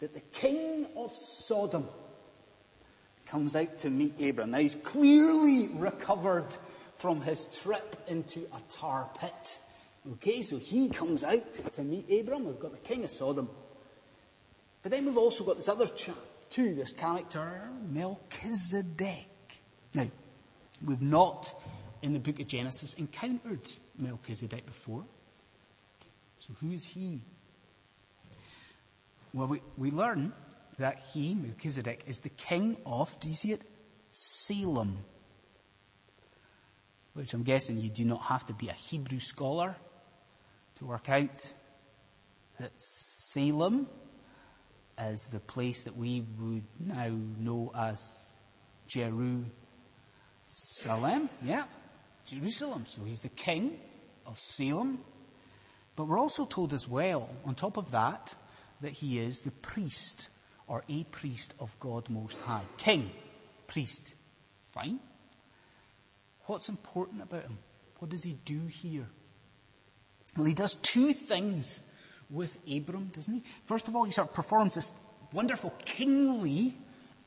that 0.00 0.14
the 0.14 0.20
king 0.20 0.86
of 0.96 1.12
Sodom 1.12 1.86
comes 3.26 3.54
out 3.54 3.78
to 3.78 3.90
meet 3.90 4.20
Abram. 4.20 4.50
Now 4.50 4.58
he's 4.58 4.74
clearly 4.74 5.68
recovered 5.76 6.48
from 6.98 7.20
his 7.20 7.46
trip 7.62 7.96
into 8.08 8.40
a 8.54 8.60
tar 8.68 9.08
pit. 9.18 9.58
Okay, 10.12 10.42
so 10.42 10.58
he 10.58 10.88
comes 10.88 11.22
out 11.22 11.54
to 11.74 11.82
meet 11.82 12.10
Abram. 12.10 12.46
We've 12.46 12.58
got 12.58 12.72
the 12.72 12.78
king 12.78 13.04
of 13.04 13.10
Sodom. 13.10 13.48
But 14.82 14.90
then 14.92 15.04
we've 15.04 15.18
also 15.18 15.44
got 15.44 15.56
this 15.56 15.68
other 15.68 15.86
chap 15.86 16.16
too, 16.48 16.74
this 16.74 16.92
character, 16.92 17.68
Melchizedek. 17.90 19.26
Now, 19.94 20.08
we've 20.84 21.02
not 21.02 21.54
in 22.02 22.12
the 22.12 22.18
book 22.18 22.40
of 22.40 22.46
Genesis 22.46 22.94
encountered 22.94 23.70
Melchizedek 23.98 24.66
before. 24.66 25.04
So 26.38 26.54
who 26.60 26.72
is 26.72 26.84
he? 26.84 27.20
Well, 29.32 29.46
we, 29.46 29.62
we 29.76 29.90
learn 29.90 30.32
that 30.78 31.02
he, 31.12 31.34
Melchizedek, 31.34 32.04
is 32.06 32.20
the 32.20 32.30
king 32.30 32.76
of, 32.84 33.18
do 33.20 33.28
you 33.28 33.34
see 33.34 33.52
it? 33.52 33.62
Salem. 34.10 34.98
Which 37.14 37.34
I'm 37.34 37.42
guessing 37.42 37.78
you 37.78 37.90
do 37.90 38.04
not 38.04 38.22
have 38.24 38.46
to 38.46 38.54
be 38.54 38.68
a 38.68 38.72
Hebrew 38.72 39.20
scholar 39.20 39.76
to 40.76 40.84
work 40.84 41.08
out 41.08 41.54
that 42.58 42.72
Salem 42.76 43.86
is 44.98 45.26
the 45.30 45.40
place 45.40 45.82
that 45.84 45.96
we 45.96 46.24
would 46.38 46.64
now 46.78 47.10
know 47.38 47.72
as 47.74 48.02
Jerusalem. 48.86 49.50
Yeah, 51.42 51.64
Jerusalem. 52.26 52.84
So 52.86 53.02
he's 53.04 53.20
the 53.20 53.28
king 53.28 53.78
of 54.26 54.38
Salem. 54.38 54.98
But 55.96 56.06
we're 56.06 56.18
also 56.18 56.44
told 56.46 56.72
as 56.72 56.88
well, 56.88 57.28
on 57.44 57.54
top 57.54 57.76
of 57.76 57.90
that, 57.92 58.34
that 58.80 58.92
he 58.92 59.18
is 59.18 59.40
the 59.42 59.50
priest 59.50 60.28
or 60.66 60.84
a 60.88 61.04
priest 61.04 61.52
of 61.58 61.78
God 61.80 62.08
Most 62.08 62.40
High. 62.40 62.62
King, 62.78 63.10
priest. 63.66 64.14
Fine. 64.72 65.00
What's 66.46 66.68
important 66.68 67.22
about 67.22 67.42
him? 67.42 67.58
What 67.98 68.10
does 68.10 68.22
he 68.22 68.36
do 68.44 68.60
here? 68.66 69.06
Well, 70.36 70.46
he 70.46 70.54
does 70.54 70.74
two 70.76 71.12
things 71.12 71.80
with 72.30 72.56
Abram, 72.70 73.10
doesn't 73.12 73.34
he? 73.34 73.42
First 73.66 73.88
of 73.88 73.96
all, 73.96 74.04
he 74.04 74.12
sort 74.12 74.28
of 74.28 74.34
performs 74.34 74.74
this 74.76 74.92
wonderful 75.32 75.74
kingly 75.84 76.76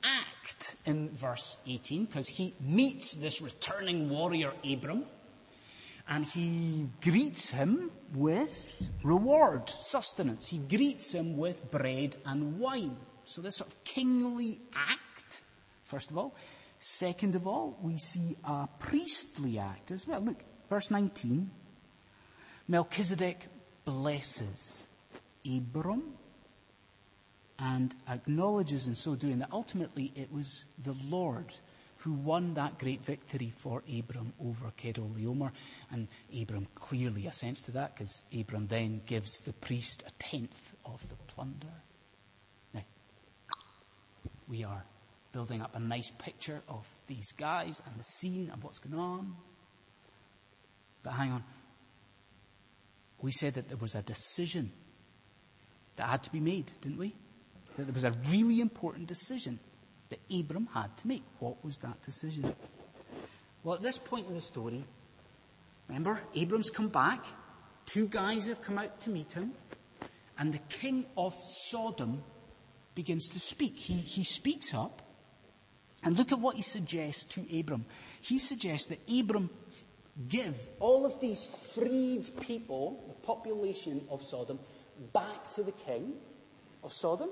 act 0.04 0.76
in 0.86 1.10
verse 1.10 1.58
18 1.68 2.06
because 2.06 2.28
he 2.28 2.54
meets 2.60 3.14
this 3.14 3.42
returning 3.42 4.10
warrior 4.10 4.54
Abram 4.70 5.06
and 6.08 6.26
he 6.26 6.88
greets 7.02 7.50
him 7.50 7.92
with 8.14 8.90
reward, 9.04 9.70
sustenance. 9.70 10.48
He 10.48 10.58
greets 10.60 11.14
him 11.14 11.38
with 11.38 11.72
bread 11.72 12.18
and 12.26 12.60
wine. 12.60 12.98
So 13.26 13.42
this 13.42 13.58
sort 13.58 13.70
of 13.70 13.84
kingly 13.84 14.60
act, 14.76 15.42
first 15.86 16.12
of 16.12 16.18
all. 16.18 16.36
Second 16.80 17.36
of 17.36 17.48
all, 17.48 17.78
we 17.82 17.98
see 17.98 18.36
a 18.44 18.68
priestly 18.80 19.58
act 19.58 19.92
as 19.92 20.06
well. 20.06 20.20
Look, 20.20 20.44
verse 20.70 20.92
19. 20.92 21.50
Melchizedek 22.68 23.48
blesses 23.86 24.88
Abram 25.46 26.04
and 27.60 27.96
acknowledges 28.10 28.88
in 28.88 28.96
so 28.96 29.16
doing 29.16 29.40
that 29.40 29.50
ultimately 29.52 30.12
it 30.16 30.32
was 30.32 30.66
the 30.84 30.96
Lord 31.06 31.54
who 32.04 32.12
won 32.12 32.54
that 32.56 32.78
great 32.80 33.04
victory 33.06 33.50
for 33.56 33.82
Abram 33.98 34.34
over 34.44 34.72
Kedorlaomer. 34.78 35.52
And 35.90 36.10
Abram 36.42 36.68
clearly 36.76 37.28
assents 37.28 37.62
to 37.64 37.72
that 37.72 37.96
because 37.96 38.24
Abram 38.38 38.68
then 38.68 39.02
gives 39.06 39.32
the 39.46 39.54
priest 39.54 40.04
a 40.06 40.12
tenth 40.20 40.74
of 40.86 41.02
the 41.08 41.16
plunder. 41.28 41.74
Now, 42.74 42.84
we 44.50 44.66
are 44.66 44.84
building 45.32 45.62
up 45.62 45.76
a 45.76 45.80
nice 45.80 46.12
picture 46.20 46.62
of 46.68 46.86
these 47.08 47.32
guys 47.38 47.82
and 47.86 47.98
the 47.98 48.04
scene 48.04 48.50
and 48.52 48.62
what's 48.62 48.80
going 48.80 49.00
on. 49.00 49.36
But 51.04 51.14
hang 51.14 51.32
on. 51.32 51.44
We 53.22 53.32
said 53.32 53.54
that 53.54 53.70
there 53.70 53.78
was 53.78 53.96
a 53.96 54.02
decision 54.02 54.74
that 55.96 56.08
had 56.08 56.24
to 56.24 56.32
be 56.32 56.42
made, 56.42 56.70
didn't 56.82 56.98
we? 56.98 57.16
That 57.78 57.86
there 57.86 57.94
was 57.94 58.04
a 58.04 58.12
really 58.30 58.60
important 58.60 59.08
decision 59.08 59.60
that 60.14 60.40
Abram 60.40 60.68
had 60.74 60.96
to 60.98 61.08
make. 61.08 61.24
What 61.40 61.64
was 61.64 61.80
that 61.80 62.02
decision? 62.04 62.54
Well, 63.64 63.76
at 63.76 63.82
this 63.82 63.98
point 63.98 64.28
in 64.28 64.36
the 64.36 64.42
story, 64.42 64.84
remember, 65.88 66.22
Abram's 66.36 66.70
come 66.70 66.90
back. 66.90 67.26
Two 67.86 68.08
guys 68.08 68.46
have 68.48 68.62
come 68.62 68.78
out 68.78 69.00
to 69.02 69.10
meet 69.10 69.32
him. 69.32 69.54
And 70.38 70.54
the 70.54 70.60
king 70.70 71.06
of 71.18 71.36
Sodom 71.42 72.24
begins 72.96 73.30
to 73.30 73.40
speak. 73.40 73.78
He, 73.78 73.94
he 73.94 74.24
speaks 74.24 74.74
up. 74.74 75.02
And 76.04 76.18
look 76.18 76.32
at 76.32 76.40
what 76.40 76.58
he 76.58 76.62
suggests 76.62 77.24
to 77.36 77.46
Abram. 77.58 77.86
He 78.22 78.38
suggests 78.38 78.88
that 78.88 79.00
Abram 79.10 79.50
give 80.28 80.56
all 80.80 81.06
of 81.06 81.20
these 81.20 81.46
freed 81.74 82.28
people, 82.42 83.04
the 83.08 83.26
population 83.26 84.06
of 84.12 84.22
Sodom, 84.22 84.60
back 85.14 85.50
to 85.52 85.64
the 85.64 85.72
king 85.72 86.14
of 86.84 86.94
Sodom. 86.94 87.30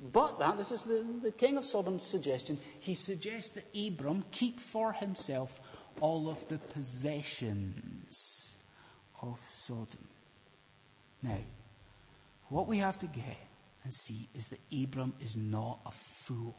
But 0.00 0.38
that, 0.38 0.58
this 0.58 0.72
is 0.72 0.82
the, 0.82 1.06
the 1.22 1.30
king 1.30 1.56
of 1.56 1.64
Sodom's 1.64 2.02
suggestion, 2.02 2.58
he 2.80 2.94
suggests 2.94 3.52
that 3.52 3.64
Abram 3.74 4.24
keep 4.30 4.60
for 4.60 4.92
himself 4.92 5.60
all 6.00 6.28
of 6.28 6.46
the 6.48 6.58
possessions 6.58 8.56
of 9.22 9.40
Sodom. 9.50 10.08
Now, 11.22 11.38
what 12.48 12.68
we 12.68 12.78
have 12.78 12.98
to 12.98 13.06
get 13.06 13.38
and 13.84 13.94
see 13.94 14.28
is 14.34 14.48
that 14.48 14.60
Abram 14.72 15.14
is 15.20 15.36
not 15.36 15.80
a 15.86 15.92
fool. 15.92 16.56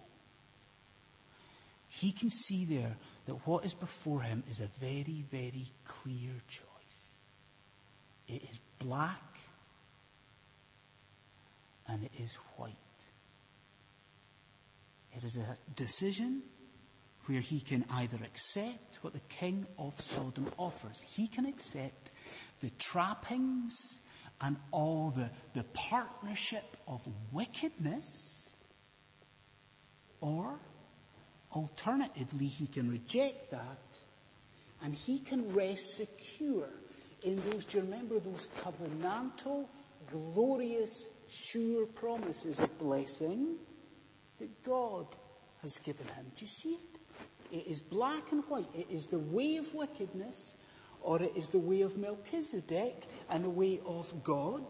He 1.89 2.12
can 2.12 2.30
see 2.30 2.65
there 2.65 2.97
that 3.28 3.47
what 3.47 3.65
is 3.65 3.73
before 3.73 4.21
him 4.21 4.43
is 4.50 4.60
a 4.60 4.69
very, 4.80 5.23
very 5.32 5.67
clear 5.86 6.32
choice. 6.47 7.12
It 8.28 8.43
is 8.43 8.60
black 8.80 9.39
and 11.88 12.04
it 12.04 12.12
is 12.21 12.34
white. 12.58 12.76
It 15.17 15.23
is 15.23 15.38
a 15.38 15.56
decision 15.75 16.43
where 17.25 17.41
he 17.41 17.60
can 17.60 17.86
either 17.91 18.17
accept 18.23 18.99
what 19.01 19.13
the 19.13 19.21
king 19.30 19.65
of 19.80 19.99
Sodom 19.99 20.51
offers. 20.58 21.01
He 21.01 21.27
can 21.27 21.47
accept 21.47 22.12
the 22.62 22.69
trappings 22.77 23.75
and 24.41 24.58
all 24.71 25.12
the, 25.15 25.32
the 25.53 25.63
partnership 25.73 26.77
of 26.88 27.01
wickedness, 27.32 28.49
or 30.21 30.60
alternatively, 31.51 32.45
he 32.45 32.67
can 32.67 32.89
reject 32.89 33.49
that 33.51 33.99
and 34.84 34.93
he 34.93 35.17
can 35.17 35.51
rest 35.53 35.95
secure 35.95 36.69
in 37.23 37.41
those, 37.49 37.65
do 37.65 37.80
you 37.80 37.84
remember 37.84 38.19
those 38.19 38.47
covenantal, 38.63 39.65
glorious, 40.12 41.08
sure 41.27 41.88
promises 41.88 42.60
of 42.60 42.77
blessing? 42.77 43.56
That 44.39 44.63
God 44.63 45.08
has 45.62 45.78
given 45.80 46.06
him. 46.08 46.26
Do 46.36 46.45
you 46.45 46.47
see 46.47 46.73
it? 46.73 47.00
It 47.52 47.67
is 47.67 47.82
black 47.82 48.32
and 48.32 48.43
white. 48.45 48.67
It 48.76 48.88
is 48.89 49.08
the 49.08 49.19
way 49.19 49.58
of 49.58 49.73
wickedness 49.73 50.56
or 51.02 51.21
it 51.21 51.32
is 51.36 51.50
the 51.50 51.60
way 51.60 51.82
of 51.82 51.97
Melchizedek 51.97 53.08
and 53.30 53.43
the 53.43 53.50
way 53.50 53.80
of 53.86 54.23
God. 54.23 54.63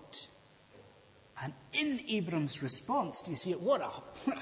And 1.41 1.53
in 1.73 2.01
Abram's 2.07 2.61
response, 2.61 3.21
do 3.21 3.31
you 3.31 3.37
see 3.37 3.51
it? 3.51 3.61
What 3.61 3.81
a 3.81 4.31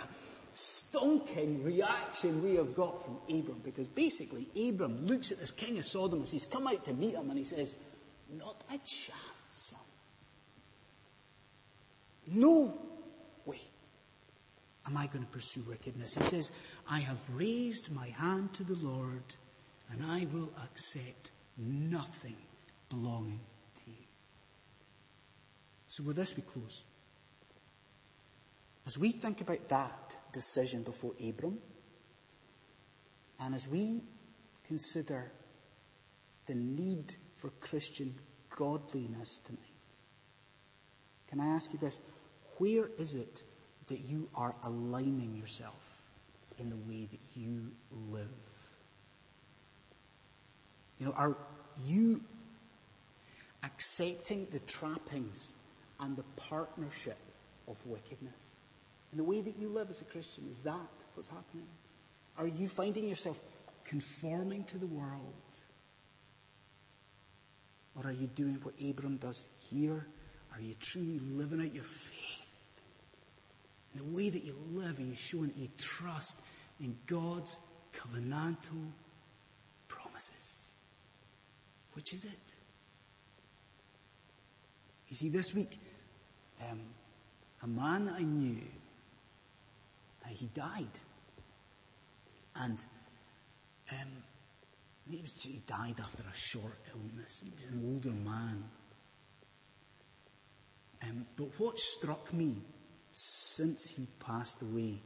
stonking 0.53 1.63
reaction 1.63 2.43
we 2.43 2.55
have 2.55 2.75
got 2.75 3.03
from 3.03 3.17
Abram 3.29 3.61
because 3.63 3.87
basically 3.87 4.47
Abram 4.69 5.05
looks 5.05 5.31
at 5.31 5.39
this 5.39 5.51
king 5.51 5.77
of 5.77 5.85
Sodom 5.85 6.21
as 6.21 6.31
he's 6.31 6.45
come 6.45 6.67
out 6.67 6.83
to 6.85 6.93
meet 6.93 7.15
him 7.15 7.29
and 7.29 7.37
he 7.37 7.43
says, 7.43 7.75
not 8.37 8.63
a 8.69 8.77
chance, 8.77 9.19
son. 9.49 9.79
No 12.27 12.77
am 14.87 14.97
I 14.97 15.07
going 15.07 15.25
to 15.25 15.31
pursue 15.31 15.61
wickedness? 15.67 16.13
He 16.13 16.23
says, 16.23 16.51
I 16.89 16.99
have 16.99 17.19
raised 17.33 17.93
my 17.93 18.07
hand 18.07 18.53
to 18.53 18.63
the 18.63 18.75
Lord 18.75 19.23
and 19.91 20.03
I 20.03 20.27
will 20.31 20.51
accept 20.63 21.31
nothing 21.57 22.35
belonging 22.89 23.39
to 23.83 23.91
you. 23.91 24.07
So 25.87 26.03
with 26.03 26.15
this 26.15 26.35
we 26.35 26.43
close. 26.43 26.83
As 28.85 28.97
we 28.97 29.11
think 29.11 29.41
about 29.41 29.67
that 29.69 30.15
decision 30.31 30.83
before 30.83 31.13
Abram, 31.27 31.57
and 33.39 33.55
as 33.55 33.67
we 33.67 34.03
consider 34.67 35.31
the 36.45 36.55
need 36.55 37.15
for 37.35 37.49
Christian 37.59 38.13
godliness 38.55 39.39
tonight, 39.43 39.61
can 41.27 41.39
I 41.39 41.47
ask 41.47 41.73
you 41.73 41.79
this? 41.79 41.99
Where 42.57 42.89
is 42.99 43.15
it 43.15 43.43
that 43.87 43.99
you 43.99 44.27
are 44.35 44.55
aligning 44.63 45.35
yourself 45.35 45.81
in 46.59 46.69
the 46.69 46.75
way 46.75 47.07
that 47.11 47.19
you 47.35 47.71
live. 48.11 48.27
You 50.99 51.07
know, 51.07 51.13
are 51.13 51.35
you 51.85 52.21
accepting 53.63 54.47
the 54.51 54.59
trappings 54.59 55.53
and 55.99 56.15
the 56.15 56.23
partnership 56.37 57.17
of 57.67 57.77
wickedness? 57.85 58.33
In 59.11 59.17
the 59.17 59.23
way 59.23 59.41
that 59.41 59.57
you 59.57 59.69
live 59.69 59.89
as 59.89 60.01
a 60.01 60.05
Christian, 60.05 60.45
is 60.49 60.61
that 60.61 60.75
what's 61.13 61.29
happening? 61.29 61.67
Are 62.37 62.47
you 62.47 62.67
finding 62.67 63.07
yourself 63.07 63.39
conforming 63.83 64.63
to 64.65 64.77
the 64.77 64.87
world? 64.87 65.33
Or 67.95 68.09
are 68.09 68.13
you 68.13 68.27
doing 68.27 68.59
what 68.63 68.73
Abram 68.83 69.17
does 69.17 69.47
here? 69.69 70.05
Are 70.53 70.61
you 70.61 70.73
truly 70.79 71.19
living 71.19 71.61
out 71.61 71.73
your 71.73 71.83
faith? 71.83 72.14
In 73.95 74.11
the 74.11 74.15
way 74.17 74.29
that 74.29 74.43
you 74.43 74.55
live, 74.71 74.99
are 74.99 75.03
you 75.03 75.15
showing 75.15 75.53
you 75.55 75.69
trust 75.77 76.39
in 76.81 76.97
God's 77.07 77.57
covenantal 77.93 78.91
promises? 79.87 80.71
Which 81.93 82.13
is 82.13 82.25
it? 82.25 82.55
You 85.07 85.15
see, 85.15 85.29
this 85.29 85.53
week, 85.53 85.79
um, 86.69 86.81
a 87.63 87.67
man 87.67 88.13
I 88.13 88.21
knew, 88.21 88.61
uh, 90.25 90.29
he 90.29 90.47
died. 90.47 90.99
And 92.57 92.77
um, 93.91 94.07
he, 95.09 95.21
was, 95.21 95.35
he 95.41 95.61
died 95.65 95.95
after 96.01 96.23
a 96.23 96.35
short 96.35 96.77
illness. 96.93 97.41
He 97.43 97.51
was 97.51 97.71
an 97.71 97.93
older 97.93 98.11
man. 98.11 98.63
Um, 101.03 101.25
but 101.37 101.47
what 101.59 101.79
struck 101.79 102.33
me 102.33 102.55
since 103.15 103.87
he 103.87 104.05
passed 104.19 104.61
away 104.61 104.99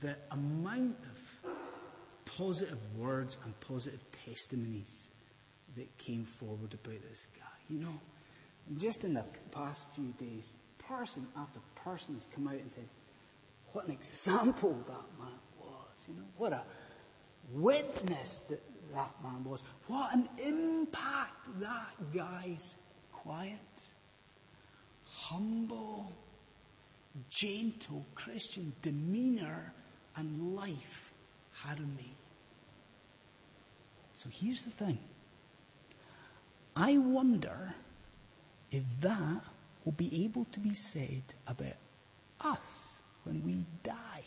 the 0.00 0.16
amount 0.30 0.96
of 1.02 1.50
positive 2.24 2.78
words 2.96 3.36
and 3.44 3.58
positive 3.60 4.04
testimonies 4.24 5.12
that 5.76 5.98
came 5.98 6.24
forward 6.24 6.72
about 6.72 7.02
this 7.08 7.26
guy. 7.36 7.44
You 7.68 7.80
know, 7.80 8.00
just 8.78 9.04
in 9.04 9.14
the 9.14 9.24
past 9.52 9.88
few 9.94 10.12
days, 10.18 10.50
person 10.78 11.26
after 11.36 11.60
person 11.74 12.14
has 12.14 12.28
come 12.34 12.46
out 12.48 12.54
and 12.54 12.70
said, 12.70 12.88
what 13.72 13.86
an 13.86 13.92
example 13.92 14.76
that 14.86 15.04
man 15.18 15.38
was. 15.58 16.06
You 16.08 16.14
know, 16.14 16.26
what 16.36 16.52
a 16.52 16.62
witness 17.52 18.40
that 18.48 18.62
that 18.94 19.14
man 19.22 19.44
was. 19.44 19.62
What 19.86 20.14
an 20.14 20.28
impact 20.44 21.60
that 21.60 22.12
guy's 22.14 22.74
quiet, 23.12 23.58
humble, 25.04 26.12
gentle 27.28 28.04
Christian 28.14 28.72
demeanor 28.82 29.72
and 30.16 30.54
life 30.54 31.12
had 31.52 31.78
on 31.78 31.96
me. 31.96 32.12
So 34.14 34.28
here's 34.30 34.62
the 34.62 34.70
thing. 34.70 34.98
I 36.76 36.98
wonder 36.98 37.74
if 38.70 38.84
that 39.00 39.42
will 39.84 39.92
be 39.92 40.24
able 40.24 40.44
to 40.52 40.60
be 40.60 40.74
said 40.74 41.22
about 41.46 41.76
us 42.40 43.00
when 43.24 43.42
we 43.44 43.64
die. 43.82 44.24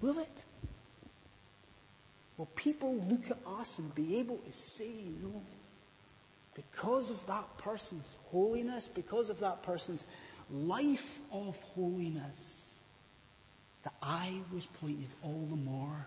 Will 0.00 0.18
it? 0.18 0.44
Will 2.36 2.46
people 2.46 2.96
look 3.08 3.30
at 3.30 3.38
us 3.46 3.78
and 3.78 3.94
be 3.94 4.18
able 4.18 4.38
to 4.38 4.52
say, 4.52 4.88
you 4.88 5.16
know, 5.22 5.42
because 6.54 7.10
of 7.10 7.24
that 7.26 7.58
person's 7.58 8.08
holiness, 8.26 8.88
because 8.88 9.30
of 9.30 9.40
that 9.40 9.62
person's 9.62 10.04
life 10.50 11.20
of 11.32 11.60
holiness, 11.74 12.62
that 13.84 13.94
I 14.02 14.34
was 14.52 14.66
pointed 14.66 15.08
all 15.22 15.46
the 15.50 15.56
more 15.56 16.06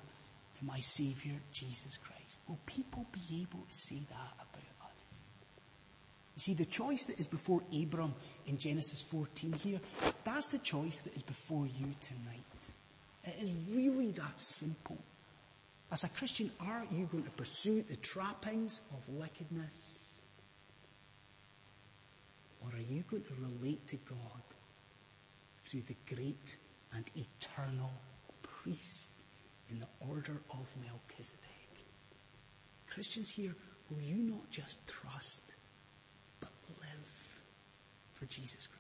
to 0.59 0.65
my 0.65 0.79
Savior, 0.79 1.33
Jesus 1.51 1.97
Christ. 1.97 2.41
Will 2.47 2.59
people 2.65 3.05
be 3.11 3.41
able 3.41 3.65
to 3.67 3.73
say 3.73 3.97
that 4.09 4.33
about 4.35 4.91
us? 4.93 5.03
You 6.35 6.41
see, 6.41 6.53
the 6.53 6.65
choice 6.65 7.05
that 7.05 7.19
is 7.19 7.27
before 7.27 7.61
Abram 7.73 8.13
in 8.45 8.57
Genesis 8.57 9.01
14 9.01 9.53
here, 9.53 9.79
that's 10.23 10.47
the 10.47 10.59
choice 10.59 11.01
that 11.01 11.15
is 11.15 11.23
before 11.23 11.65
you 11.65 11.93
tonight. 12.01 12.41
It 13.25 13.43
is 13.43 13.51
really 13.75 14.11
that 14.11 14.39
simple. 14.39 14.97
As 15.91 16.03
a 16.03 16.09
Christian, 16.09 16.51
are 16.61 16.85
you 16.91 17.07
going 17.11 17.23
to 17.23 17.31
pursue 17.31 17.81
the 17.81 17.95
trappings 17.97 18.81
of 18.91 19.07
wickedness? 19.09 20.04
Are 22.75 22.93
you 22.93 23.03
going 23.09 23.23
to 23.23 23.33
relate 23.39 23.87
to 23.87 23.95
God 23.95 24.41
through 25.63 25.83
the 25.83 25.95
great 26.13 26.57
and 26.93 27.09
eternal 27.15 27.93
priest 28.41 29.11
in 29.69 29.79
the 29.79 29.87
order 30.09 30.41
of 30.51 30.67
Melchizedek? 30.81 31.85
Christians 32.89 33.29
here, 33.29 33.55
will 33.89 34.01
you 34.01 34.17
not 34.17 34.49
just 34.51 34.85
trust, 34.87 35.53
but 36.41 36.49
live 36.81 37.29
for 38.13 38.25
Jesus 38.25 38.67
Christ? 38.67 38.74